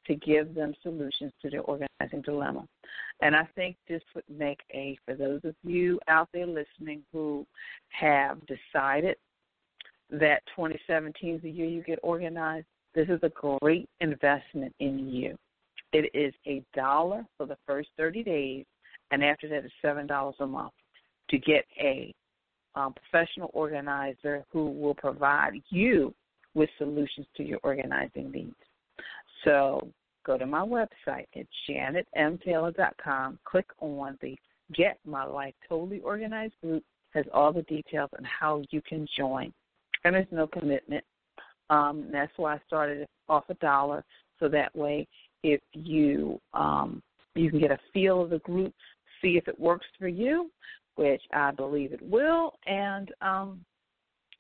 to 0.07 0.15
give 0.15 0.55
them 0.55 0.75
solutions 0.83 1.33
to 1.43 1.51
their 1.51 1.61
organizing 1.63 2.23
dilemma. 2.23 2.67
And 3.23 3.37
I 3.37 3.47
think 3.55 3.77
this 3.89 4.03
would 4.15 4.25
make 4.31 4.61
a, 4.73 4.99
for 5.05 5.15
those 5.15 5.41
of 5.45 5.55
you 5.63 6.01
out 6.09 6.29
there 6.33 6.47
listening 6.47 7.03
who 7.13 7.47
have 7.91 8.39
decided 8.47 9.17
that 10.11 10.43
2017 10.57 11.37
is 11.37 11.43
the 11.43 11.51
year 11.51 11.67
you 11.67 11.83
get 11.83 11.99
organized, 12.03 12.67
this 12.95 13.09
is 13.09 13.21
a 13.23 13.31
great 13.61 13.89
investment 14.01 14.75
in 14.81 15.07
you. 15.09 15.37
It 15.93 16.11
is 16.15 16.35
a 16.47 16.63
dollar 16.75 17.25
for 17.37 17.47
the 17.47 17.59
first 17.67 17.91
30 17.97 18.23
days, 18.23 18.65
and 19.11 19.23
after 19.23 19.49
that, 19.49 19.65
it's 19.65 19.75
$7 19.85 20.33
a 20.41 20.47
month 20.47 20.73
to 21.31 21.38
get 21.38 21.64
a 21.81 22.12
um, 22.75 22.95
professional 22.95 23.51
organizer 23.53 24.45
who 24.51 24.71
will 24.71 24.95
provide 24.95 25.61
you 25.71 26.14
with 26.55 26.69
solutions 26.79 27.27
to 27.37 27.43
your 27.43 27.59
organizing 27.62 28.31
needs. 28.31 28.55
So 29.45 29.88
go 30.25 30.37
to 30.37 30.47
my 30.47 30.61
website 30.61 31.27
at 31.37 31.47
janetmtaylor.com, 31.69 33.38
click 33.45 33.66
on 33.81 34.19
the 34.21 34.37
Get 34.75 34.99
My 35.05 35.25
Life 35.25 35.55
Totally 35.69 36.01
Organized 36.01 36.55
group, 36.62 36.85
has 37.14 37.25
all 37.33 37.53
the 37.53 37.62
details 37.62 38.11
on 38.16 38.25
how 38.25 38.62
you 38.71 38.81
can 38.83 39.07
join. 39.16 39.53
And 40.05 40.14
there's 40.14 40.27
no 40.31 40.47
commitment. 40.47 41.05
Um, 41.71 42.09
that's 42.11 42.33
why 42.37 42.55
I 42.55 42.61
started 42.66 43.07
off 43.29 43.45
a 43.49 43.55
dollar, 43.55 44.05
so 44.38 44.49
that 44.49 44.75
way, 44.75 45.07
if 45.43 45.61
you 45.73 46.40
um, 46.53 47.03
you 47.35 47.51
can 47.51 47.61
get 47.61 47.71
a 47.71 47.79
feel 47.93 48.23
of 48.23 48.31
the 48.31 48.40
group, 48.40 48.75
see 49.23 49.37
if 49.37 49.47
it 49.47 49.59
works 49.59 49.87
for 49.99 50.09
you, 50.09 50.51
which 51.01 51.23
I 51.33 51.51
believe 51.51 51.95
it 51.95 52.03
will, 52.03 52.53
and 52.67 53.11
um, 53.23 53.65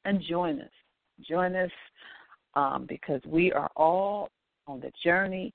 and 0.04 0.20
join 0.20 0.60
us. 0.60 0.70
Join 1.26 1.56
us 1.56 1.70
um, 2.52 2.84
because 2.86 3.22
we 3.24 3.50
are 3.50 3.70
all 3.76 4.28
on 4.66 4.78
the 4.80 4.92
journey 5.02 5.54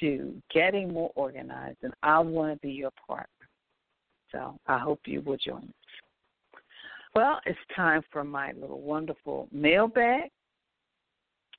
to 0.00 0.34
getting 0.50 0.90
more 0.90 1.10
organized, 1.14 1.76
and 1.82 1.92
I 2.02 2.20
want 2.20 2.54
to 2.54 2.66
be 2.66 2.72
your 2.72 2.90
partner. 3.06 3.26
So 4.32 4.58
I 4.66 4.78
hope 4.78 5.00
you 5.04 5.20
will 5.20 5.36
join 5.36 5.62
us. 5.62 6.60
Well, 7.14 7.38
it's 7.44 7.58
time 7.76 8.00
for 8.10 8.24
my 8.24 8.52
little 8.52 8.80
wonderful 8.80 9.46
mailbag. 9.52 10.30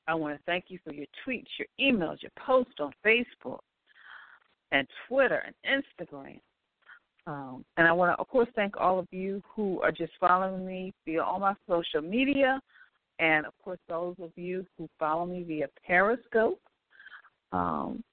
I 0.08 0.16
want 0.16 0.38
to 0.38 0.44
thank 0.48 0.66
you 0.70 0.80
for 0.84 0.92
your 0.92 1.06
tweets, 1.24 1.46
your 1.60 1.68
emails, 1.80 2.24
your 2.24 2.32
posts 2.44 2.80
on 2.80 2.94
Facebook 3.06 3.60
and 4.72 4.88
Twitter 5.08 5.44
and 5.46 5.84
Instagram. 5.84 6.40
Um, 7.28 7.66
and 7.78 7.88
I 7.88 7.92
want 7.92 8.16
to, 8.16 8.22
of 8.22 8.28
course, 8.28 8.48
thank 8.56 8.78
all 8.78 9.00
of 9.00 9.08
you 9.12 9.42
who 9.56 9.82
are 9.82 9.92
just 9.92 10.14
following 10.20 10.66
me 10.66 10.94
via 11.06 11.24
all 11.24 11.40
my 11.40 11.54
social 11.68 12.02
media, 12.02 12.62
and 13.20 13.46
of 13.46 13.54
course, 13.64 13.80
those 13.90 14.16
of 14.22 14.32
you 14.36 14.66
who 14.78 14.88
follow 15.00 15.26
me 15.26 15.44
via 15.44 15.68
Periscope. 15.86 16.60
Um, 17.52 18.04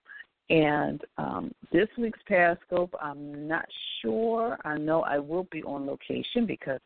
and 0.49 1.01
um, 1.19 1.53
this 1.73 1.89
week's 1.99 2.21
Periscope, 2.27 2.95
I'm 3.01 3.47
not 3.49 3.67
sure. 4.01 4.59
I 4.65 4.79
know 4.79 5.03
I 5.03 5.19
will 5.19 5.47
be 5.51 5.63
on 5.63 5.87
location 5.87 6.47
because 6.47 6.81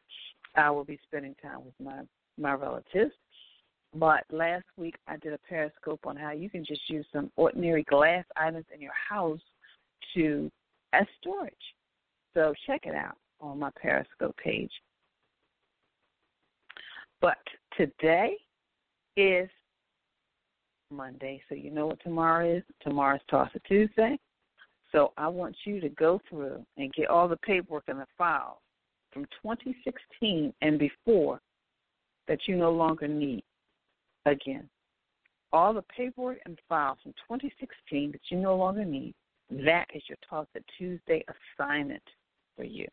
I 0.56 0.70
will 0.70 0.84
be 0.84 0.98
spending 1.06 1.34
time 1.42 1.64
with 1.64 1.74
my 1.80 2.02
my 2.38 2.52
relatives. 2.52 3.12
But 3.94 4.24
last 4.30 4.66
week 4.76 4.96
I 5.06 5.16
did 5.16 5.32
a 5.32 5.38
periscope 5.48 6.00
on 6.04 6.16
how 6.16 6.32
you 6.32 6.50
can 6.50 6.64
just 6.64 6.82
use 6.88 7.06
some 7.12 7.30
ordinary 7.36 7.82
glass 7.84 8.24
items 8.36 8.66
in 8.74 8.80
your 8.80 8.92
house 9.08 9.40
to 10.14 10.50
as 10.92 11.06
storage. 11.20 11.54
So 12.36 12.52
check 12.66 12.82
it 12.84 12.94
out 12.94 13.16
on 13.40 13.58
my 13.58 13.70
periscope 13.80 14.36
page. 14.36 14.70
But 17.22 17.38
today 17.78 18.36
is 19.16 19.48
Monday, 20.90 21.40
so 21.48 21.54
you 21.54 21.70
know 21.70 21.86
what 21.86 21.98
tomorrow 22.02 22.56
is. 22.58 22.62
Tomorrow's 22.82 23.22
Toss 23.30 23.48
a 23.54 23.58
Tuesday. 23.60 24.18
So 24.92 25.14
I 25.16 25.28
want 25.28 25.56
you 25.64 25.80
to 25.80 25.88
go 25.88 26.20
through 26.28 26.62
and 26.76 26.92
get 26.92 27.08
all 27.08 27.26
the 27.26 27.38
paperwork 27.38 27.84
and 27.88 28.00
the 28.00 28.06
files 28.18 28.58
from 29.12 29.24
2016 29.42 30.52
and 30.60 30.78
before 30.78 31.40
that 32.28 32.40
you 32.46 32.56
no 32.56 32.70
longer 32.70 33.08
need 33.08 33.44
again. 34.26 34.68
All 35.54 35.72
the 35.72 35.84
paperwork 35.96 36.36
and 36.44 36.58
files 36.68 36.98
from 37.02 37.12
2016 37.12 38.12
that 38.12 38.20
you 38.28 38.36
no 38.36 38.56
longer 38.56 38.84
need, 38.84 39.14
that 39.50 39.86
is 39.94 40.02
your 40.06 40.18
Talk 40.28 40.48
the 40.52 40.60
Tuesday 40.76 41.24
assignment 41.58 42.02
for 42.56 42.64
you. 42.64 42.86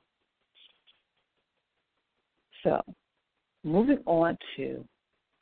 So, 2.63 2.82
moving 3.63 3.99
on 4.06 4.38
to 4.58 4.84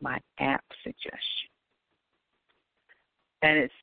my 0.02 0.20
app 0.40 0.64
suggestion. 0.84 1.50
And 3.42 3.58
it's 3.58 3.74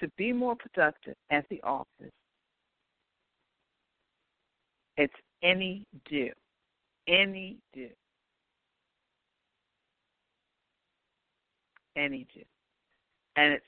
to 0.00 0.08
be 0.16 0.32
more 0.32 0.56
productive 0.56 1.14
at 1.30 1.48
the 1.48 1.60
office. 1.62 2.12
It's 4.96 5.14
any 5.42 5.86
do. 6.10 6.30
Any 7.08 7.58
do. 7.72 7.88
Any.do. 11.96 12.42
And 13.36 13.54
it's 13.54 13.64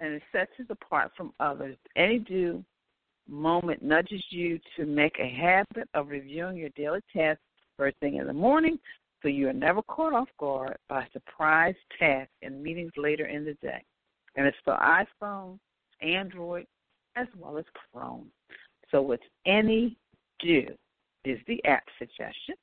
and 0.00 0.14
it 0.14 0.22
sets 0.32 0.52
us 0.58 0.66
apart 0.70 1.12
from 1.16 1.32
others. 1.40 1.76
Any.do 1.96 2.64
moment 3.30 3.82
nudges 3.82 4.22
you 4.30 4.58
to 4.76 4.84
make 4.84 5.18
a 5.18 5.28
habit 5.28 5.88
of 5.94 6.08
reviewing 6.08 6.56
your 6.56 6.70
daily 6.70 7.00
tasks 7.14 7.42
first 7.76 7.96
thing 7.98 8.16
in 8.16 8.26
the 8.26 8.32
morning 8.32 8.78
so 9.22 9.28
you 9.28 9.48
are 9.48 9.54
never 9.54 9.82
caught 9.82 10.14
off 10.14 10.28
guard 10.38 10.76
by 10.88 11.06
surprise 11.12 11.74
tasks 11.98 12.32
and 12.42 12.62
meetings 12.62 12.92
later 12.96 13.26
in 13.26 13.44
the 13.44 13.54
day. 13.62 13.82
And 14.36 14.46
it's 14.46 14.56
for 14.64 14.76
iPhone, 14.76 15.58
Android, 16.00 16.66
as 17.16 17.26
well 17.38 17.58
as 17.58 17.64
Chrome. 17.92 18.30
So 18.90 19.12
it's 19.12 19.22
any 19.46 19.96
do. 20.40 20.66
is 21.24 21.38
the 21.46 21.62
app 21.64 21.84
suggestion. 21.98 22.54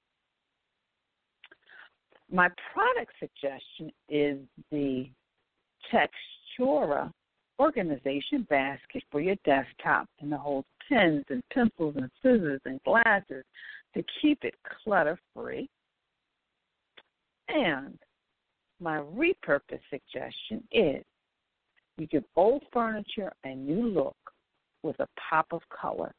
My 2.32 2.50
product 2.74 3.12
suggestion 3.20 3.92
is 4.10 4.40
the 4.72 5.10
Textura 5.94 7.12
organization 7.60 8.46
basket 8.50 9.04
for 9.12 9.20
your 9.20 9.36
desktop 9.46 10.08
and 10.20 10.32
it 10.32 10.40
holds 10.40 10.68
pens 10.88 11.26
and 11.30 11.44
pencils 11.54 11.96
and 11.98 12.10
scissors 12.22 12.62
and 12.66 12.82
glasses 12.84 13.44
to 13.94 14.04
keep 14.22 14.44
it 14.44 14.56
clutter 14.84 15.20
free. 15.34 15.70
And 17.50 17.98
my 18.80 18.98
repurpose 18.98 19.80
suggestion 19.90 20.64
is 20.72 21.04
you 21.98 22.08
give 22.08 22.24
old 22.36 22.64
furniture 22.72 23.32
a 23.44 23.56
new 23.56 23.88
look 23.88 24.16
with 24.84 25.00
a 25.00 25.08
pop 25.30 25.48
of 25.52 25.62
color. 25.70 26.14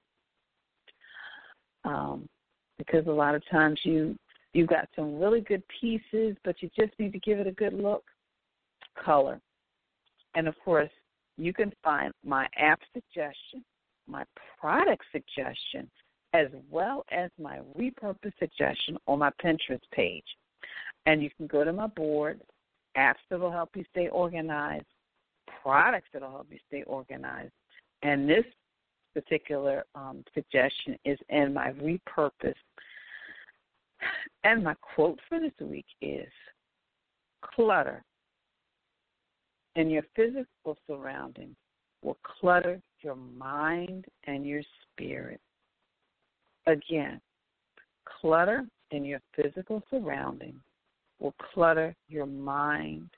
Um, 1.84 2.28
because 2.76 3.06
a 3.06 3.10
lot 3.10 3.34
of 3.34 3.42
times 3.50 3.80
you 3.84 4.16
you've 4.52 4.68
got 4.68 4.88
some 4.96 5.18
really 5.18 5.40
good 5.40 5.62
pieces, 5.80 6.36
but 6.44 6.56
you 6.60 6.70
just 6.76 6.92
need 6.98 7.12
to 7.12 7.20
give 7.20 7.38
it 7.38 7.46
a 7.46 7.52
good 7.52 7.72
look. 7.72 8.04
Color, 9.04 9.40
and 10.34 10.48
of 10.48 10.54
course, 10.64 10.90
you 11.38 11.52
can 11.52 11.72
find 11.82 12.12
my 12.24 12.46
app 12.56 12.80
suggestion, 12.92 13.64
my 14.06 14.24
product 14.60 15.04
suggestion, 15.12 15.88
as 16.34 16.48
well 16.70 17.04
as 17.10 17.30
my 17.40 17.60
repurpose 17.78 18.32
suggestion 18.38 18.98
on 19.06 19.20
my 19.20 19.30
Pinterest 19.42 19.80
page. 19.92 20.24
And 21.06 21.22
you 21.22 21.30
can 21.36 21.46
go 21.46 21.64
to 21.64 21.72
my 21.72 21.86
board, 21.86 22.40
apps 22.96 23.14
that 23.30 23.40
will 23.40 23.52
help 23.52 23.70
you 23.76 23.84
stay 23.90 24.08
organized, 24.08 24.84
products 25.62 26.08
that 26.12 26.22
will 26.22 26.30
help 26.30 26.48
you 26.50 26.58
stay 26.66 26.82
organized. 26.82 27.52
And 28.02 28.28
this 28.28 28.44
particular 29.14 29.84
um, 29.94 30.24
suggestion 30.34 30.98
is 31.04 31.18
in 31.28 31.54
my 31.54 31.72
repurpose. 31.72 32.54
And 34.44 34.64
my 34.64 34.74
quote 34.74 35.18
for 35.28 35.40
this 35.40 35.52
week 35.60 35.86
is 36.02 36.28
clutter 37.42 38.04
in 39.78 39.88
your 39.88 40.02
physical 40.16 40.76
surroundings 40.88 41.54
will 42.02 42.18
clutter 42.40 42.80
your 43.00 43.14
mind 43.14 44.04
and 44.26 44.44
your 44.44 44.62
spirit. 44.82 45.40
Again, 46.66 47.20
clutter 48.20 48.66
in 48.90 49.04
your 49.04 49.20
physical 49.36 49.80
surroundings 49.88 50.60
will 51.20 51.34
clutter 51.54 51.94
your 52.08 52.26
mind 52.26 53.08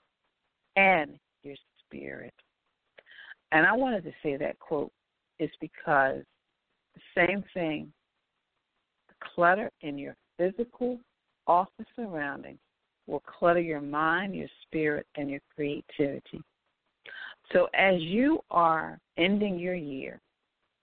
and 0.77 1.19
your 1.43 1.57
spirit. 1.83 2.35
And 3.53 3.67
I 3.67 3.73
wanted 3.73 4.05
to 4.05 4.13
say 4.23 4.37
that 4.37 4.59
quote 4.59 4.93
is 5.39 5.51
because 5.63 6.23
the 6.95 7.27
same 7.27 7.43
thing, 7.55 7.91
clutter 9.35 9.71
in 9.81 9.97
your 9.97 10.15
physical 10.37 10.99
office 11.47 11.87
surroundings 11.97 12.59
will 13.07 13.21
clutter 13.21 13.61
your 13.61 13.81
mind, 13.81 14.35
your 14.35 14.49
spirit, 14.67 15.07
and 15.17 15.31
your 15.31 15.41
creativity. 15.57 16.43
So 17.53 17.69
as 17.75 18.01
you 18.01 18.41
are 18.51 18.99
ending 19.19 19.59
your 19.59 19.75
year 19.75 20.21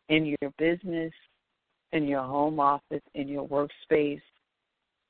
in 0.10 0.36
your 0.42 0.52
business, 0.58 1.14
in 1.94 2.08
your 2.08 2.24
home 2.24 2.60
office, 2.60 3.02
in 3.16 3.28
your 3.28 3.48
workspace, 3.48 4.22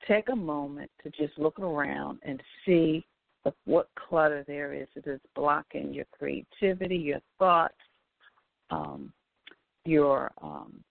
take 0.07 0.29
a 0.29 0.35
moment 0.35 0.89
to 1.03 1.09
just 1.09 1.37
look 1.37 1.59
around 1.59 2.19
and 2.23 2.41
see 2.65 3.05
what 3.65 3.89
clutter 3.95 4.43
there 4.45 4.73
is 4.73 4.87
that 4.95 5.07
is 5.07 5.21
blocking 5.35 5.93
your 5.93 6.05
creativity, 6.17 6.97
your 6.97 7.21
thoughts, 7.39 7.75
um, 8.69 9.11
your 9.85 10.31
um, 10.41 10.83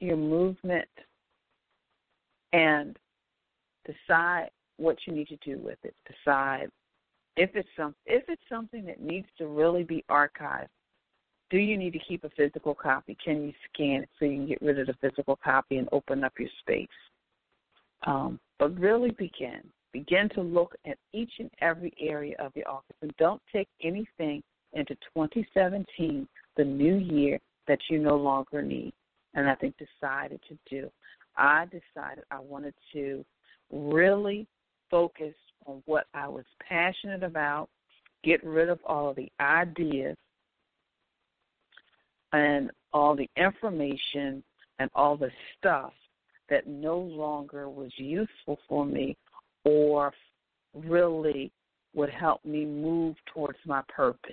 your 0.00 0.16
movement, 0.16 0.88
and 2.52 2.96
decide 3.84 4.48
what 4.78 4.96
you 5.06 5.12
need 5.12 5.28
to 5.28 5.36
do 5.44 5.58
with 5.58 5.78
it. 5.84 5.94
Decide 6.08 6.70
if 7.36 7.50
it's 7.54 7.68
some 7.76 7.94
if 8.06 8.24
it's 8.28 8.42
something 8.48 8.84
that 8.86 9.00
needs 9.00 9.26
to 9.38 9.46
really 9.46 9.84
be 9.84 10.04
archived. 10.10 10.68
Do 11.50 11.58
you 11.58 11.76
need 11.76 11.92
to 11.92 11.98
keep 11.98 12.24
a 12.24 12.30
physical 12.30 12.74
copy? 12.74 13.16
Can 13.22 13.42
you 13.42 13.52
scan 13.72 14.02
it 14.02 14.08
so 14.18 14.24
you 14.24 14.38
can 14.38 14.46
get 14.46 14.62
rid 14.62 14.78
of 14.78 14.86
the 14.86 14.94
physical 15.02 15.38
copy 15.42 15.76
and 15.76 15.88
open 15.92 16.24
up 16.24 16.32
your 16.38 16.48
space? 16.60 16.88
Um, 18.06 18.40
but 18.58 18.78
really 18.78 19.10
begin. 19.10 19.60
Begin 19.92 20.30
to 20.30 20.40
look 20.40 20.74
at 20.86 20.96
each 21.12 21.32
and 21.38 21.50
every 21.60 21.92
area 22.00 22.34
of 22.38 22.52
your 22.56 22.68
office 22.68 22.96
and 23.02 23.12
don't 23.18 23.42
take 23.52 23.68
anything 23.82 24.42
into 24.72 24.94
2017, 25.14 26.26
the 26.56 26.64
new 26.64 26.96
year, 26.96 27.38
that 27.68 27.78
you 27.90 27.98
no 27.98 28.16
longer 28.16 28.62
need. 28.62 28.94
And 29.34 29.48
I 29.48 29.54
think 29.54 29.74
decided 29.76 30.40
to 30.48 30.58
do. 30.70 30.90
I 31.36 31.66
decided 31.66 32.24
I 32.30 32.40
wanted 32.40 32.74
to 32.94 33.24
really 33.70 34.46
focus 34.90 35.34
on 35.66 35.82
what 35.86 36.06
I 36.14 36.28
was 36.28 36.44
passionate 36.66 37.22
about, 37.22 37.68
get 38.24 38.42
rid 38.44 38.68
of 38.68 38.78
all 38.86 39.14
the 39.14 39.30
ideas 39.40 40.16
and 42.32 42.70
all 42.92 43.16
the 43.16 43.28
information 43.36 44.42
and 44.78 44.90
all 44.94 45.16
the 45.16 45.30
stuff 45.58 45.92
that 46.48 46.66
no 46.66 46.98
longer 46.98 47.68
was 47.68 47.90
useful 47.96 48.58
for 48.68 48.84
me 48.84 49.16
or 49.64 50.12
really 50.74 51.50
would 51.94 52.10
help 52.10 52.44
me 52.44 52.64
move 52.64 53.16
towards 53.32 53.58
my 53.66 53.82
purpose. 53.94 54.32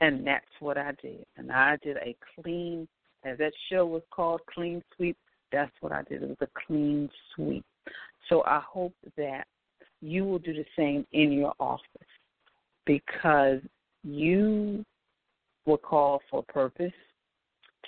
And 0.00 0.26
that's 0.26 0.44
what 0.60 0.76
I 0.76 0.92
did. 1.00 1.24
And 1.36 1.52
I 1.52 1.78
did 1.82 1.96
a 1.98 2.16
clean, 2.34 2.88
as 3.24 3.38
that 3.38 3.52
show 3.70 3.86
was 3.86 4.02
called, 4.10 4.40
Clean 4.52 4.82
Sweep. 4.96 5.16
That's 5.52 5.70
what 5.80 5.92
I 5.92 6.02
did. 6.02 6.22
It 6.22 6.28
was 6.28 6.38
a 6.40 6.48
clean 6.66 7.08
sweep. 7.34 7.64
So 8.28 8.42
I 8.44 8.60
hope 8.66 8.94
that 9.16 9.44
you 10.02 10.24
will 10.24 10.40
do 10.40 10.52
the 10.52 10.64
same 10.76 11.06
in 11.12 11.32
your 11.32 11.54
office 11.58 11.86
because 12.84 13.60
you 14.02 14.84
were 15.64 15.78
called 15.78 16.20
for 16.28 16.40
a 16.40 16.52
purpose 16.52 16.92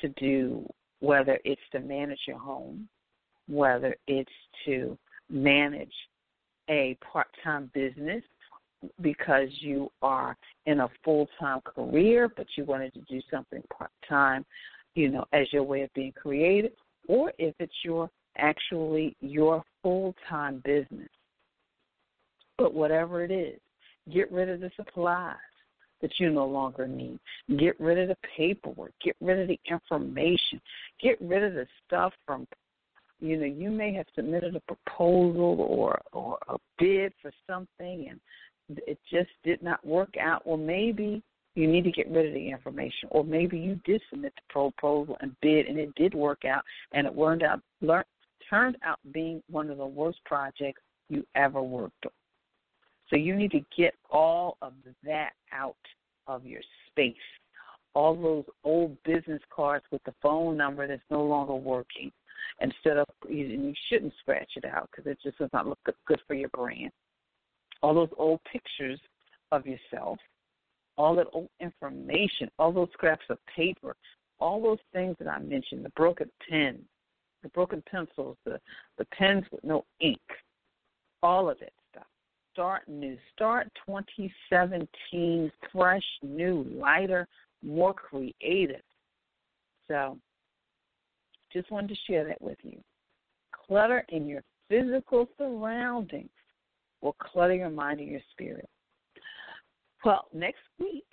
to 0.01 0.09
do, 0.11 0.65
whether 1.01 1.39
it's 1.45 1.61
to 1.73 1.81
manage 1.81 2.21
your 2.27 2.39
home, 2.39 2.89
whether 3.49 3.97
it's 4.07 4.31
to 4.65 4.97
manage 5.29 5.93
a 6.71 6.97
part 7.13 7.27
time 7.43 7.71
business 7.75 8.23
because 9.01 9.49
you 9.61 9.91
are 10.03 10.37
in 10.67 10.81
a 10.81 10.89
full 11.05 11.29
time 11.39 11.61
career, 11.63 12.29
but 12.35 12.47
you 12.57 12.65
wanted 12.65 12.93
to 12.95 13.01
do 13.09 13.21
something 13.31 13.63
part 13.77 13.91
time, 14.09 14.45
you 14.95 15.11
know, 15.11 15.25
as 15.33 15.53
your 15.53 15.63
way 15.63 15.83
of 15.83 15.93
being 15.95 16.13
creative, 16.13 16.73
or 17.09 17.33
if 17.39 17.55
it's 17.59 17.75
your 17.85 18.11
actually 18.37 19.17
your 19.21 19.63
full 19.83 20.15
time 20.29 20.63
business. 20.65 21.09
But 22.59 22.75
whatever 22.75 23.25
it 23.25 23.31
is, 23.31 23.59
get 24.13 24.31
rid 24.31 24.49
of 24.49 24.61
the 24.61 24.71
supplies 24.77 25.37
that 26.03 26.13
you 26.19 26.31
no 26.31 26.47
longer 26.47 26.87
need. 26.87 27.19
Get 27.59 27.79
rid 27.81 27.99
of 27.99 28.09
the 28.09 28.17
paperwork. 28.37 28.93
Get 29.03 29.17
rid 29.21 29.39
of 29.39 29.49
the 29.49 29.59
information. 29.69 30.61
Get 31.03 31.21
rid 31.21 31.43
of 31.43 31.55
the 31.55 31.67
stuff 31.87 32.13
from 32.27 32.47
you 33.21 33.39
know, 33.39 33.47
you 33.47 33.71
may 33.71 33.95
have 33.95 34.07
submitted 34.15 34.55
a 34.55 34.61
proposal 34.61 35.57
or 35.61 36.01
or 36.13 36.37
a 36.49 36.57
bid 36.79 37.13
for 37.23 37.33
something 37.47 38.09
and 38.11 38.21
it 38.87 38.99
just 39.11 39.31
did 39.45 39.63
not 39.63 39.85
work 39.87 40.15
out. 40.21 40.47
Well 40.47 40.59
maybe 40.59 41.23
you 41.55 41.67
need 41.67 41.85
to 41.85 41.93
get 41.93 42.11
rid 42.11 42.27
of 42.27 42.35
the 42.35 42.51
information. 42.51 43.09
Or 43.11 43.25
maybe 43.25 43.59
you 43.59 43.81
did 43.85 44.03
submit 44.11 44.35
the 44.35 44.53
proposal 44.53 45.17
and 45.21 45.35
bid 45.41 45.67
and 45.67 45.79
it 45.79 45.95
did 45.95 46.13
work 46.13 46.45
out 46.45 46.65
and 46.93 47.07
it 47.07 47.17
turned 47.17 47.43
out 47.43 47.61
learn, 47.81 48.05
turned 48.51 48.77
out 48.85 48.99
being 49.13 49.43
one 49.49 49.71
of 49.71 49.79
the 49.79 49.87
worst 49.87 50.19
projects 50.27 50.83
you 51.09 51.25
ever 51.35 51.63
worked 51.63 52.05
on. 52.05 52.13
So 53.11 53.17
you 53.17 53.37
need 53.37 53.51
to 53.53 53.65
get 53.77 53.95
all 54.11 54.57
of 54.63 54.73
that 55.05 55.33
out 55.53 55.77
of 56.27 56.47
your 56.47 56.63
space. 56.89 57.15
All 57.95 58.17
those 58.17 58.45
old 58.65 58.97
business 59.05 59.43
cards 59.55 59.85
with 59.93 60.03
the 60.05 60.15
phone 60.23 60.57
number 60.57 60.87
that's 60.87 61.03
no 61.11 61.23
longer 61.23 61.55
working. 61.55 62.11
Instead 62.61 62.99
of, 62.99 63.07
and 63.29 63.39
you 63.39 63.75
shouldn't 63.89 64.13
scratch 64.21 64.51
it 64.57 64.65
out 64.65 64.89
because 64.91 65.11
it 65.11 65.19
just 65.23 65.39
does 65.39 65.51
not 65.53 65.67
look 65.67 65.79
good 66.07 66.21
for 66.27 66.35
your 66.35 66.49
brand. 66.51 66.91
All 67.83 67.95
those 67.95 68.11
old 68.17 68.41
pictures 68.51 69.01
of 69.53 69.67
yourself, 69.67 70.19
all 70.97 71.15
that 71.17 71.27
old 71.33 71.49
information, 71.61 72.51
all 72.59 72.73
those 72.73 72.89
scraps 72.93 73.25
of 73.29 73.39
paper, 73.55 73.97
all 74.41 74.63
those 74.63 74.79
things 74.93 75.17
that 75.19 75.29
I 75.29 75.39
mentioned, 75.39 75.85
the 75.85 75.91
broken 75.91 76.31
pens, 76.49 76.81
the 77.43 77.49
broken 77.51 77.83
pencils, 77.91 78.37
the, 78.45 78.61
the 78.99 79.05
pens 79.07 79.45
with 79.51 79.63
no 79.65 79.85
ink, 80.01 80.21
all 81.23 81.49
of 81.49 81.61
it 81.61 81.73
start 82.55 82.89
new. 82.89 83.19
Start 83.35 83.69
2017 83.87 85.53
fresh, 85.73 86.03
new, 86.23 86.65
lighter, 86.73 87.29
more 87.63 87.93
creative. 87.93 88.81
So, 89.89 90.17
just 91.53 91.71
wanted 91.71 91.89
to 91.89 91.97
share 92.07 92.25
that 92.27 92.41
with 92.41 92.59
you. 92.63 92.79
Clutter 93.67 94.07
in 94.09 94.27
your 94.27 94.43
physical 94.69 95.29
surroundings 95.37 96.31
will 97.03 97.17
clutter 97.19 97.55
your 97.55 97.71
mind 97.71 98.01
and 98.01 98.09
your 98.09 98.21
spirit. 98.33 98.69
Well, 100.05 100.27
next 100.33 100.63
week, 100.79 101.05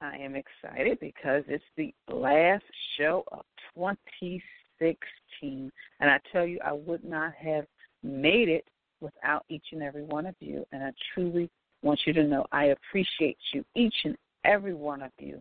I 0.00 0.16
am 0.16 0.36
excited 0.36 0.98
because 1.00 1.44
it's 1.48 1.64
the 1.76 1.94
last 2.08 2.64
show 2.96 3.24
of 3.32 3.44
2016. 3.74 4.40
2016. 4.78 5.72
And 6.00 6.10
I 6.10 6.18
tell 6.32 6.46
you, 6.46 6.58
I 6.64 6.72
would 6.72 7.04
not 7.04 7.32
have 7.34 7.66
made 8.02 8.48
it 8.48 8.64
without 9.00 9.44
each 9.48 9.66
and 9.72 9.82
every 9.82 10.02
one 10.02 10.26
of 10.26 10.34
you. 10.40 10.64
And 10.72 10.82
I 10.82 10.92
truly 11.12 11.50
want 11.82 12.00
you 12.06 12.12
to 12.14 12.24
know 12.24 12.46
I 12.52 12.66
appreciate 12.66 13.38
you, 13.52 13.64
each 13.74 13.94
and 14.04 14.16
every 14.44 14.74
one 14.74 15.02
of 15.02 15.12
you. 15.18 15.40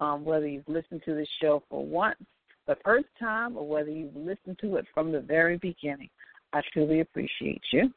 Um, 0.00 0.24
whether 0.24 0.46
you've 0.46 0.68
listened 0.68 1.02
to 1.06 1.14
the 1.14 1.26
show 1.40 1.62
for 1.68 1.84
once, 1.84 2.22
the 2.66 2.76
first 2.84 3.08
time, 3.18 3.56
or 3.56 3.66
whether 3.66 3.90
you've 3.90 4.14
listened 4.14 4.58
to 4.60 4.76
it 4.76 4.86
from 4.94 5.10
the 5.10 5.20
very 5.20 5.56
beginning, 5.56 6.10
I 6.52 6.62
truly 6.72 7.00
appreciate 7.00 7.62
you. 7.72 7.92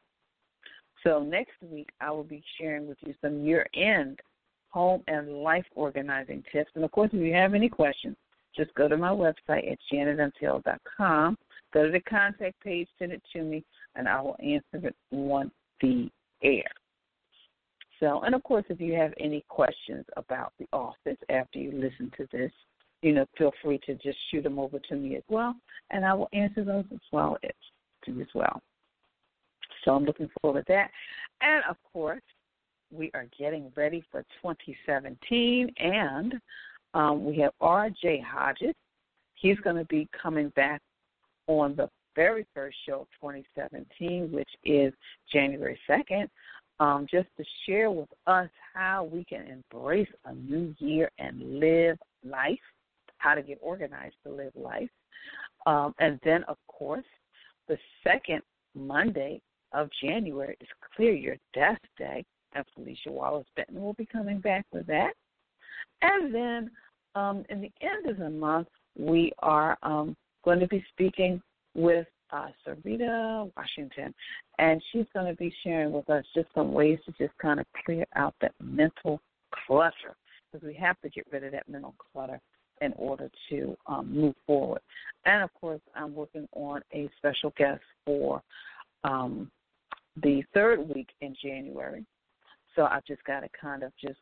So 1.04 1.22
next 1.22 1.52
week, 1.62 1.90
I 2.00 2.10
will 2.10 2.24
be 2.24 2.42
sharing 2.58 2.88
with 2.88 2.98
you 3.00 3.14
some 3.20 3.44
year-end 3.44 4.20
home 4.68 5.02
and 5.06 5.42
life 5.42 5.66
organizing 5.74 6.42
tips. 6.50 6.70
And 6.74 6.84
of 6.84 6.90
course, 6.90 7.10
if 7.12 7.20
you 7.20 7.34
have 7.34 7.54
any 7.54 7.68
questions, 7.68 8.16
just 8.56 8.74
go 8.74 8.88
to 8.88 8.96
my 8.96 9.10
website 9.10 9.70
at 9.70 9.78
janetmtaylor.com. 9.92 11.38
Go 11.72 11.86
to 11.86 11.90
the 11.90 12.00
contact 12.00 12.60
page, 12.60 12.88
send 12.98 13.12
it 13.12 13.22
to 13.32 13.42
me, 13.42 13.64
and 13.94 14.08
I 14.08 14.20
will 14.20 14.36
answer 14.42 14.88
it 14.88 14.96
on 15.10 15.50
the 15.80 16.10
air. 16.42 16.64
So, 17.98 18.20
and 18.22 18.34
of 18.34 18.42
course, 18.42 18.64
if 18.68 18.80
you 18.80 18.94
have 18.94 19.14
any 19.18 19.44
questions 19.48 20.04
about 20.16 20.52
the 20.58 20.66
office 20.72 21.18
after 21.28 21.58
you 21.58 21.70
listen 21.72 22.10
to 22.16 22.26
this, 22.32 22.50
you 23.00 23.12
know, 23.12 23.26
feel 23.38 23.52
free 23.62 23.80
to 23.86 23.94
just 23.94 24.18
shoot 24.30 24.42
them 24.42 24.58
over 24.58 24.78
to 24.78 24.96
me 24.96 25.16
as 25.16 25.22
well, 25.28 25.54
and 25.90 26.04
I 26.04 26.12
will 26.14 26.28
answer 26.32 26.64
those 26.64 26.84
as 26.92 27.00
well 27.12 27.36
as 27.44 27.50
to 28.04 28.20
as 28.20 28.28
well. 28.34 28.60
So 29.84 29.92
I'm 29.92 30.04
looking 30.04 30.30
forward 30.40 30.66
to 30.66 30.72
that. 30.72 30.90
And 31.40 31.62
of 31.68 31.76
course, 31.92 32.22
we 32.92 33.10
are 33.14 33.26
getting 33.38 33.72
ready 33.76 34.04
for 34.10 34.22
2017, 34.42 35.72
and 35.78 36.34
um, 36.94 37.24
we 37.24 37.38
have 37.38 37.52
R.J. 37.60 38.24
Hodges. 38.26 38.74
He's 39.34 39.58
going 39.60 39.76
to 39.76 39.84
be 39.84 40.08
coming 40.20 40.50
back 40.50 40.80
on 41.46 41.74
the 41.76 41.88
very 42.14 42.46
first 42.54 42.76
show 42.86 43.00
of 43.00 43.06
2017, 43.20 44.30
which 44.30 44.48
is 44.64 44.92
January 45.32 45.78
2nd, 45.88 46.28
um, 46.80 47.06
just 47.10 47.28
to 47.36 47.44
share 47.66 47.90
with 47.90 48.08
us 48.26 48.48
how 48.74 49.04
we 49.04 49.24
can 49.24 49.46
embrace 49.46 50.08
a 50.26 50.34
new 50.34 50.74
year 50.78 51.10
and 51.18 51.58
live 51.58 51.98
life, 52.24 52.58
how 53.18 53.34
to 53.34 53.42
get 53.42 53.58
organized 53.60 54.16
to 54.24 54.32
live 54.32 54.52
life. 54.54 54.90
Um, 55.66 55.94
and 55.98 56.18
then, 56.24 56.44
of 56.44 56.56
course, 56.66 57.04
the 57.68 57.78
second 58.04 58.42
Monday 58.74 59.40
of 59.72 59.88
January 60.02 60.56
is 60.60 60.68
Clear 60.94 61.12
Your 61.12 61.36
Desk 61.54 61.80
Day, 61.96 62.24
and 62.54 62.64
Felicia 62.74 63.10
Wallace 63.10 63.46
Benton 63.56 63.80
will 63.80 63.94
be 63.94 64.06
coming 64.06 64.40
back 64.40 64.66
with 64.72 64.86
that. 64.86 65.12
And 66.02 66.34
then 66.34 66.70
um, 67.14 67.44
in 67.48 67.60
the 67.60 67.72
end 67.80 68.08
of 68.08 68.18
the 68.18 68.30
month, 68.30 68.68
we 68.98 69.32
are 69.40 69.78
um, 69.82 70.16
going 70.44 70.60
to 70.60 70.68
be 70.68 70.84
speaking 70.92 71.40
with 71.74 72.06
uh, 72.32 72.48
Sarita 72.66 73.50
Washington, 73.56 74.14
and 74.58 74.82
she's 74.90 75.06
going 75.12 75.26
to 75.26 75.36
be 75.36 75.54
sharing 75.62 75.92
with 75.92 76.08
us 76.08 76.24
just 76.34 76.48
some 76.54 76.72
ways 76.72 76.98
to 77.06 77.12
just 77.12 77.36
kind 77.38 77.60
of 77.60 77.66
clear 77.84 78.06
out 78.16 78.34
that 78.40 78.52
mental 78.62 79.20
clutter 79.66 80.16
because 80.50 80.66
we 80.66 80.74
have 80.74 81.00
to 81.00 81.08
get 81.10 81.26
rid 81.30 81.44
of 81.44 81.52
that 81.52 81.68
mental 81.68 81.94
clutter 82.12 82.40
in 82.80 82.92
order 82.96 83.30
to 83.48 83.76
um, 83.86 84.12
move 84.12 84.34
forward. 84.46 84.80
And 85.24 85.42
of 85.42 85.50
course, 85.54 85.80
I'm 85.94 86.14
working 86.14 86.48
on 86.52 86.82
a 86.92 87.08
special 87.18 87.52
guest 87.56 87.82
for 88.04 88.42
um, 89.04 89.50
the 90.22 90.42
third 90.52 90.80
week 90.88 91.08
in 91.20 91.34
January. 91.42 92.04
So 92.74 92.84
I've 92.84 93.04
just 93.04 93.22
got 93.24 93.40
to 93.40 93.48
kind 93.58 93.82
of 93.82 93.92
just 94.00 94.18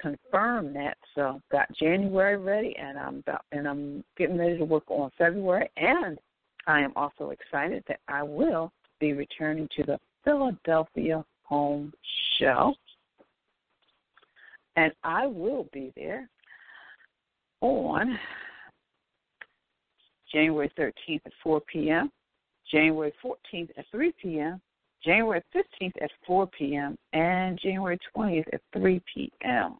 confirm 0.00 0.72
that. 0.74 0.96
So 1.14 1.40
got 1.52 1.70
January 1.74 2.36
ready, 2.36 2.74
and 2.76 2.98
I'm 2.98 3.18
about 3.18 3.44
and 3.52 3.68
I'm 3.68 4.04
getting 4.16 4.38
ready 4.38 4.58
to 4.58 4.64
work 4.64 4.84
on 4.88 5.10
February. 5.18 5.70
And 5.76 6.18
I 6.66 6.80
am 6.80 6.92
also 6.96 7.30
excited 7.30 7.84
that 7.88 8.00
I 8.08 8.22
will 8.22 8.72
be 8.98 9.12
returning 9.12 9.68
to 9.76 9.84
the 9.84 9.98
Philadelphia 10.24 11.24
Home 11.44 11.92
Show, 12.38 12.74
and 14.76 14.92
I 15.02 15.26
will 15.26 15.66
be 15.72 15.92
there 15.96 16.28
on 17.60 18.18
January 20.32 20.70
13th 20.78 21.20
at 21.26 21.32
4 21.42 21.60
p.m., 21.62 22.10
January 22.70 23.12
14th 23.24 23.70
at 23.76 23.84
3 23.90 24.12
p.m., 24.22 24.60
January 25.04 25.42
15th 25.54 26.02
at 26.02 26.10
4 26.26 26.46
p.m., 26.48 26.96
and 27.12 27.58
January 27.60 27.98
20th 28.14 28.46
at 28.52 28.60
3 28.72 29.02
p.m. 29.12 29.76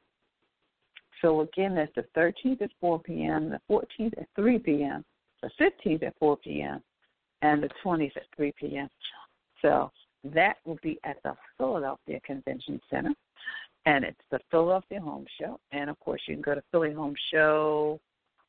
So 1.20 1.42
again, 1.42 1.74
that's 1.74 1.92
the 1.94 2.04
13th 2.16 2.62
at 2.62 2.70
4 2.80 3.00
p.m., 3.00 3.50
the 3.50 3.60
14th 3.70 4.18
at 4.18 4.28
3 4.36 4.58
p.m., 4.58 5.04
the 5.42 5.50
15th 5.60 6.02
at 6.02 6.14
4 6.18 6.36
p.m., 6.38 6.82
and 7.42 7.62
the 7.62 7.70
20th 7.84 8.16
at 8.16 8.26
3 8.36 8.52
p.m. 8.58 8.88
So 9.62 9.90
that 10.24 10.56
will 10.64 10.78
be 10.82 10.98
at 11.04 11.16
the 11.22 11.34
Philadelphia 11.56 12.20
Convention 12.24 12.80
Center, 12.90 13.14
and 13.86 14.04
it's 14.04 14.20
the 14.30 14.40
Philadelphia 14.50 15.00
Home 15.00 15.26
Show. 15.40 15.58
And 15.72 15.88
of 15.88 15.98
course, 16.00 16.20
you 16.26 16.34
can 16.34 16.42
go 16.42 16.54
to 16.54 16.62
Philly 16.70 16.92
Home 16.92 17.14
Show, 17.32 18.00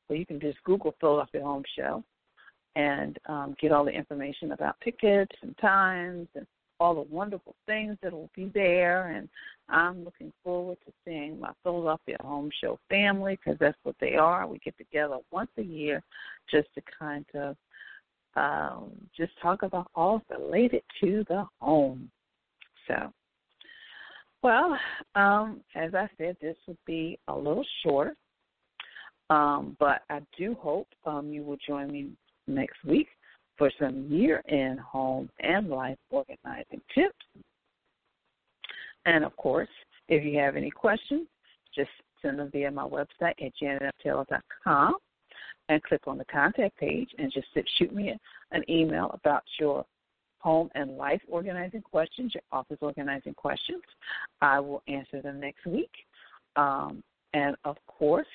or 0.09 0.15
you 0.15 0.25
can 0.25 0.39
just 0.39 0.61
Google 0.63 0.93
Philadelphia 0.99 1.41
Home 1.41 1.63
Show 1.77 2.03
and 2.75 3.17
um, 3.25 3.55
get 3.59 3.71
all 3.71 3.83
the 3.83 3.91
information 3.91 4.53
about 4.53 4.79
tickets 4.81 5.35
and 5.41 5.57
times 5.57 6.27
and 6.35 6.47
all 6.81 6.95
the 6.95 7.13
wonderful 7.13 7.55
things 7.67 7.95
that 8.01 8.11
will 8.11 8.31
be 8.35 8.49
there. 8.55 9.09
And 9.09 9.29
I'm 9.69 10.03
looking 10.03 10.33
forward 10.43 10.79
to 10.87 10.91
seeing 11.05 11.39
my 11.39 11.51
Philadelphia 11.61 12.17
Home 12.21 12.49
Show 12.59 12.79
family 12.89 13.37
because 13.37 13.59
that's 13.59 13.77
what 13.83 13.95
they 14.01 14.15
are. 14.15 14.47
We 14.47 14.57
get 14.57 14.75
together 14.79 15.17
once 15.31 15.51
a 15.59 15.61
year 15.61 16.01
just 16.49 16.69
to 16.73 16.81
kind 16.99 17.25
of 17.35 17.55
um, 18.35 18.91
just 19.15 19.31
talk 19.41 19.61
about 19.61 19.91
all 19.93 20.23
related 20.31 20.81
to 21.03 21.23
the 21.29 21.45
home. 21.59 22.09
So, 22.87 23.13
well, 24.41 24.75
um, 25.13 25.61
as 25.75 25.93
I 25.93 26.09
said, 26.17 26.35
this 26.41 26.57
will 26.67 26.79
be 26.87 27.19
a 27.27 27.35
little 27.35 27.65
shorter, 27.83 28.15
um, 29.29 29.77
but 29.79 30.01
I 30.09 30.21
do 30.35 30.55
hope 30.59 30.87
um, 31.05 31.31
you 31.31 31.43
will 31.43 31.57
join 31.67 31.91
me 31.91 32.09
next 32.47 32.83
week 32.83 33.07
for 33.61 33.69
some 33.79 34.07
year 34.09 34.41
end 34.49 34.79
home 34.79 35.29
and 35.39 35.69
life 35.69 35.97
organizing 36.09 36.81
tips. 36.95 37.13
And 39.05 39.23
of 39.23 39.35
course, 39.37 39.69
if 40.07 40.25
you 40.25 40.39
have 40.39 40.55
any 40.55 40.71
questions, 40.71 41.27
just 41.75 41.91
send 42.23 42.39
them 42.39 42.49
via 42.51 42.71
my 42.71 42.85
website 42.85 43.35
at 43.39 43.51
janetmtaylor.com 43.61 44.95
and 45.69 45.83
click 45.83 46.01
on 46.07 46.17
the 46.17 46.25
contact 46.25 46.75
page 46.79 47.09
and 47.19 47.31
just 47.31 47.49
shoot 47.77 47.93
me 47.93 48.17
an 48.51 48.63
email 48.67 49.11
about 49.13 49.43
your 49.59 49.85
home 50.39 50.71
and 50.73 50.97
life 50.97 51.21
organizing 51.29 51.83
questions, 51.83 52.33
your 52.33 52.41
office 52.51 52.79
organizing 52.81 53.35
questions. 53.35 53.83
I 54.41 54.59
will 54.59 54.81
answer 54.87 55.21
them 55.21 55.39
next 55.39 55.67
week. 55.67 55.91
Um, 56.55 57.03
and 57.35 57.55
of 57.63 57.77
course, 57.85 58.25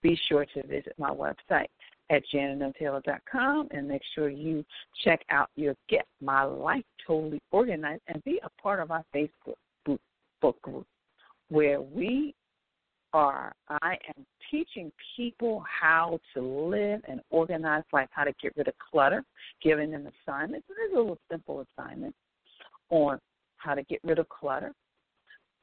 be 0.00 0.18
sure 0.30 0.46
to 0.54 0.66
visit 0.66 0.94
my 0.96 1.10
website 1.10 1.68
at 2.10 2.22
janetmtaylor.com 2.34 3.68
and 3.70 3.88
make 3.88 4.02
sure 4.14 4.28
you 4.28 4.64
check 5.04 5.20
out 5.30 5.48
your 5.56 5.74
Get 5.88 6.06
My 6.20 6.42
Life 6.42 6.84
Totally 7.06 7.40
Organized 7.52 8.02
and 8.08 8.22
be 8.24 8.40
a 8.42 8.62
part 8.62 8.80
of 8.80 8.90
our 8.90 9.04
Facebook 9.14 9.54
book 10.40 10.60
group 10.62 10.86
where 11.48 11.80
we 11.80 12.34
are, 13.12 13.52
I 13.68 13.96
am 14.16 14.24
teaching 14.50 14.92
people 15.16 15.64
how 15.80 16.20
to 16.34 16.40
live 16.40 17.00
and 17.08 17.20
organize 17.30 17.82
life, 17.92 18.08
how 18.12 18.24
to 18.24 18.32
get 18.40 18.56
rid 18.56 18.68
of 18.68 18.74
clutter, 18.78 19.24
giving 19.62 19.90
them 19.90 20.08
assignments. 20.26 20.66
There's 20.68 20.92
a 20.92 20.96
little 20.96 21.18
simple 21.30 21.64
assignment 21.78 22.14
on 22.90 23.18
how 23.56 23.74
to 23.74 23.82
get 23.84 24.00
rid 24.04 24.18
of 24.18 24.28
clutter. 24.28 24.72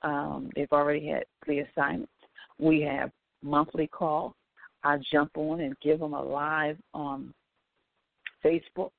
Um, 0.03 0.49
they've 0.55 0.71
already 0.71 1.07
had 1.07 1.23
the 1.47 1.59
assignments. 1.59 2.11
We 2.59 2.81
have 2.81 3.11
monthly 3.41 3.87
calls 3.87 4.33
I 4.83 4.97
jump 5.11 5.31
on 5.35 5.61
and 5.61 5.75
give 5.81 5.99
them 5.99 6.13
a 6.13 6.21
live 6.21 6.77
um, 6.93 7.33
Facebook 8.43 8.91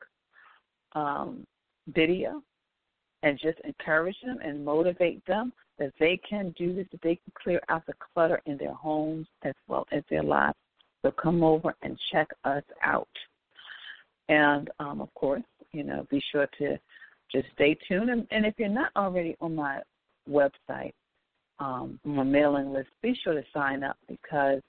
um, 0.93 1.47
video 1.89 2.43
and 3.23 3.39
just 3.39 3.59
encourage 3.65 4.17
them 4.25 4.39
and 4.43 4.65
motivate 4.65 5.25
them 5.27 5.53
that 5.79 5.93
they 5.99 6.21
can 6.29 6.55
do 6.59 6.75
this, 6.75 6.87
that 6.93 7.03
they 7.03 7.17
can 7.17 7.33
clear 7.41 7.61
out 7.69 7.87
the 7.87 7.95
clutter 8.13 8.41
in 8.47 8.57
their 8.57 8.75
homes 8.75 9.27
as 9.45 9.55
well 9.69 9.87
as 9.93 10.03
their 10.11 10.23
lives. 10.23 10.57
So 11.03 11.13
come 11.13 11.43
over 11.43 11.75
and 11.83 11.99
check 12.13 12.29
us 12.45 12.65
out. 12.83 13.09
And 14.29 14.71
um, 14.81 15.01
of 15.01 15.13
course, 15.15 15.43
you 15.73 15.85
know, 15.85 16.07
be 16.11 16.23
sure 16.33 16.49
to 16.59 16.79
just 17.31 17.47
stay 17.55 17.79
tuned. 17.87 18.11
And, 18.11 18.27
and 18.31 18.45
if 18.45 18.55
you're 18.59 18.69
not 18.69 18.91
already 18.97 19.37
on 19.41 19.55
my 19.55 19.81
website, 20.29 20.93
um, 21.61 21.99
my 22.05 22.23
mailing 22.23 22.73
list, 22.73 22.89
be 23.03 23.19
sure 23.23 23.35
to 23.35 23.45
sign 23.53 23.83
up 23.83 23.97
because 24.09 24.61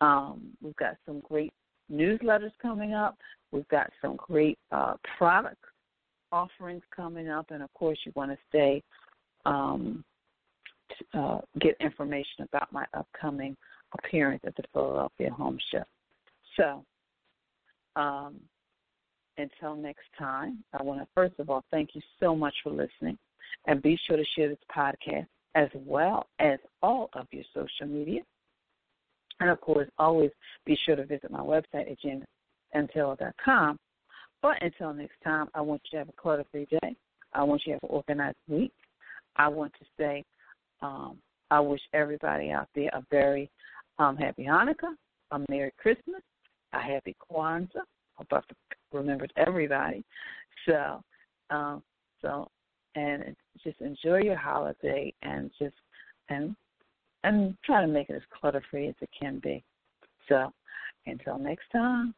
um, 0.00 0.56
we've 0.62 0.76
got 0.76 0.96
some 1.06 1.20
great 1.20 1.52
newsletters 1.90 2.52
coming 2.60 2.94
up. 2.94 3.16
We've 3.52 3.68
got 3.68 3.90
some 4.02 4.16
great 4.16 4.58
uh, 4.72 4.94
product 5.16 5.62
offerings 6.32 6.82
coming 6.94 7.28
up, 7.28 7.50
and 7.50 7.62
of 7.62 7.72
course, 7.74 7.98
you 8.04 8.12
want 8.14 8.32
to 8.32 8.38
stay 8.48 8.82
um, 9.44 10.04
to, 11.12 11.18
uh, 11.18 11.40
get 11.60 11.76
information 11.80 12.44
about 12.52 12.72
my 12.72 12.84
upcoming 12.94 13.56
appearance 13.96 14.42
at 14.46 14.56
the 14.56 14.64
Philadelphia 14.72 15.30
Home 15.30 15.58
Show. 15.70 15.84
So, 16.56 16.84
um, 18.00 18.36
until 19.38 19.76
next 19.76 20.06
time, 20.18 20.64
I 20.78 20.82
want 20.82 21.00
to 21.00 21.06
first 21.14 21.34
of 21.38 21.50
all 21.50 21.64
thank 21.70 21.90
you 21.94 22.00
so 22.20 22.34
much 22.34 22.54
for 22.62 22.70
listening. 22.70 23.18
And 23.66 23.82
be 23.82 23.98
sure 24.06 24.16
to 24.16 24.24
share 24.34 24.48
this 24.48 24.58
podcast 24.74 25.26
as 25.54 25.68
well 25.74 26.26
as 26.38 26.58
all 26.82 27.10
of 27.14 27.26
your 27.30 27.44
social 27.54 27.86
media. 27.86 28.20
And 29.40 29.50
of 29.50 29.60
course, 29.60 29.88
always 29.98 30.30
be 30.64 30.78
sure 30.84 30.96
to 30.96 31.04
visit 31.04 31.30
my 31.30 31.40
website 31.40 31.90
at 31.90 31.98
janetmtaylor.com. 32.74 33.78
But 34.42 34.62
until 34.62 34.94
next 34.94 35.20
time, 35.24 35.48
I 35.54 35.60
want 35.60 35.82
you 35.84 35.98
to 35.98 35.98
have 35.98 36.08
a 36.08 36.20
clutter 36.20 36.44
free 36.50 36.66
day. 36.70 36.96
I 37.32 37.42
want 37.42 37.62
you 37.66 37.72
to 37.72 37.74
have 37.74 37.82
an 37.82 37.90
organized 37.90 38.36
week. 38.48 38.72
I 39.36 39.48
want 39.48 39.72
to 39.78 39.84
say, 39.98 40.24
um, 40.82 41.18
I 41.50 41.60
wish 41.60 41.80
everybody 41.92 42.50
out 42.50 42.68
there 42.74 42.90
a 42.92 43.02
very 43.10 43.50
um, 43.98 44.16
happy 44.16 44.44
Hanukkah, 44.44 44.94
a 45.30 45.40
Merry 45.48 45.72
Christmas, 45.78 46.22
a 46.72 46.80
happy 46.80 47.14
Kwanzaa. 47.30 47.84
Hope 48.14 48.26
I've 48.32 48.42
remembered 48.92 49.32
everybody. 49.36 50.04
So, 50.66 51.02
um, 51.50 51.82
so, 52.22 52.48
and 52.94 53.36
just 53.62 53.80
enjoy 53.80 54.22
your 54.22 54.36
holiday 54.36 55.12
and 55.22 55.50
just 55.58 55.74
and 56.28 56.56
and 57.26 57.56
try 57.64 57.80
to 57.80 57.88
make 57.88 58.08
it 58.08 58.14
as 58.14 58.22
clutter 58.40 58.62
free 58.70 58.86
as 58.86 58.94
it 59.00 59.10
can 59.18 59.40
be. 59.40 59.64
So, 60.28 60.52
until 61.06 61.38
next 61.38 61.64
time, 61.72 62.14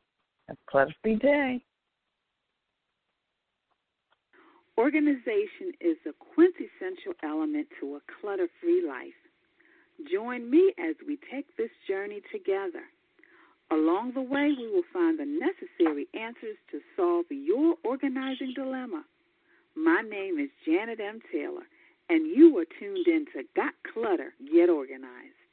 have 0.48 0.58
a 0.58 0.70
clutter 0.70 0.94
free 1.02 1.16
day. 1.16 1.62
Organization 4.76 5.72
is 5.80 5.96
a 6.06 6.12
quintessential 6.34 7.14
element 7.24 7.68
to 7.80 7.96
a 7.96 8.00
clutter 8.20 8.48
free 8.60 8.84
life. 8.86 9.18
Join 10.12 10.48
me 10.48 10.72
as 10.78 10.94
we 11.06 11.18
take 11.32 11.46
this 11.56 11.70
journey 11.88 12.20
together. 12.30 12.84
Along 13.70 14.12
the 14.12 14.22
way, 14.22 14.52
we 14.56 14.68
will 14.68 14.86
find 14.92 15.18
the 15.18 15.24
necessary 15.24 16.06
answers 16.14 16.56
to 16.70 16.80
solve 16.96 17.24
your 17.30 17.74
organizing 17.82 18.52
dilemma. 18.54 19.04
My 19.74 20.02
name 20.02 20.38
is 20.38 20.50
Janet 20.66 21.00
M. 21.00 21.20
Taylor, 21.32 21.64
and 22.08 22.26
you 22.26 22.58
are 22.58 22.66
tuned 22.78 23.06
in 23.06 23.26
to 23.34 23.44
Got 23.54 23.74
Clutter, 23.92 24.34
Get 24.52 24.68
Organized. 24.68 25.47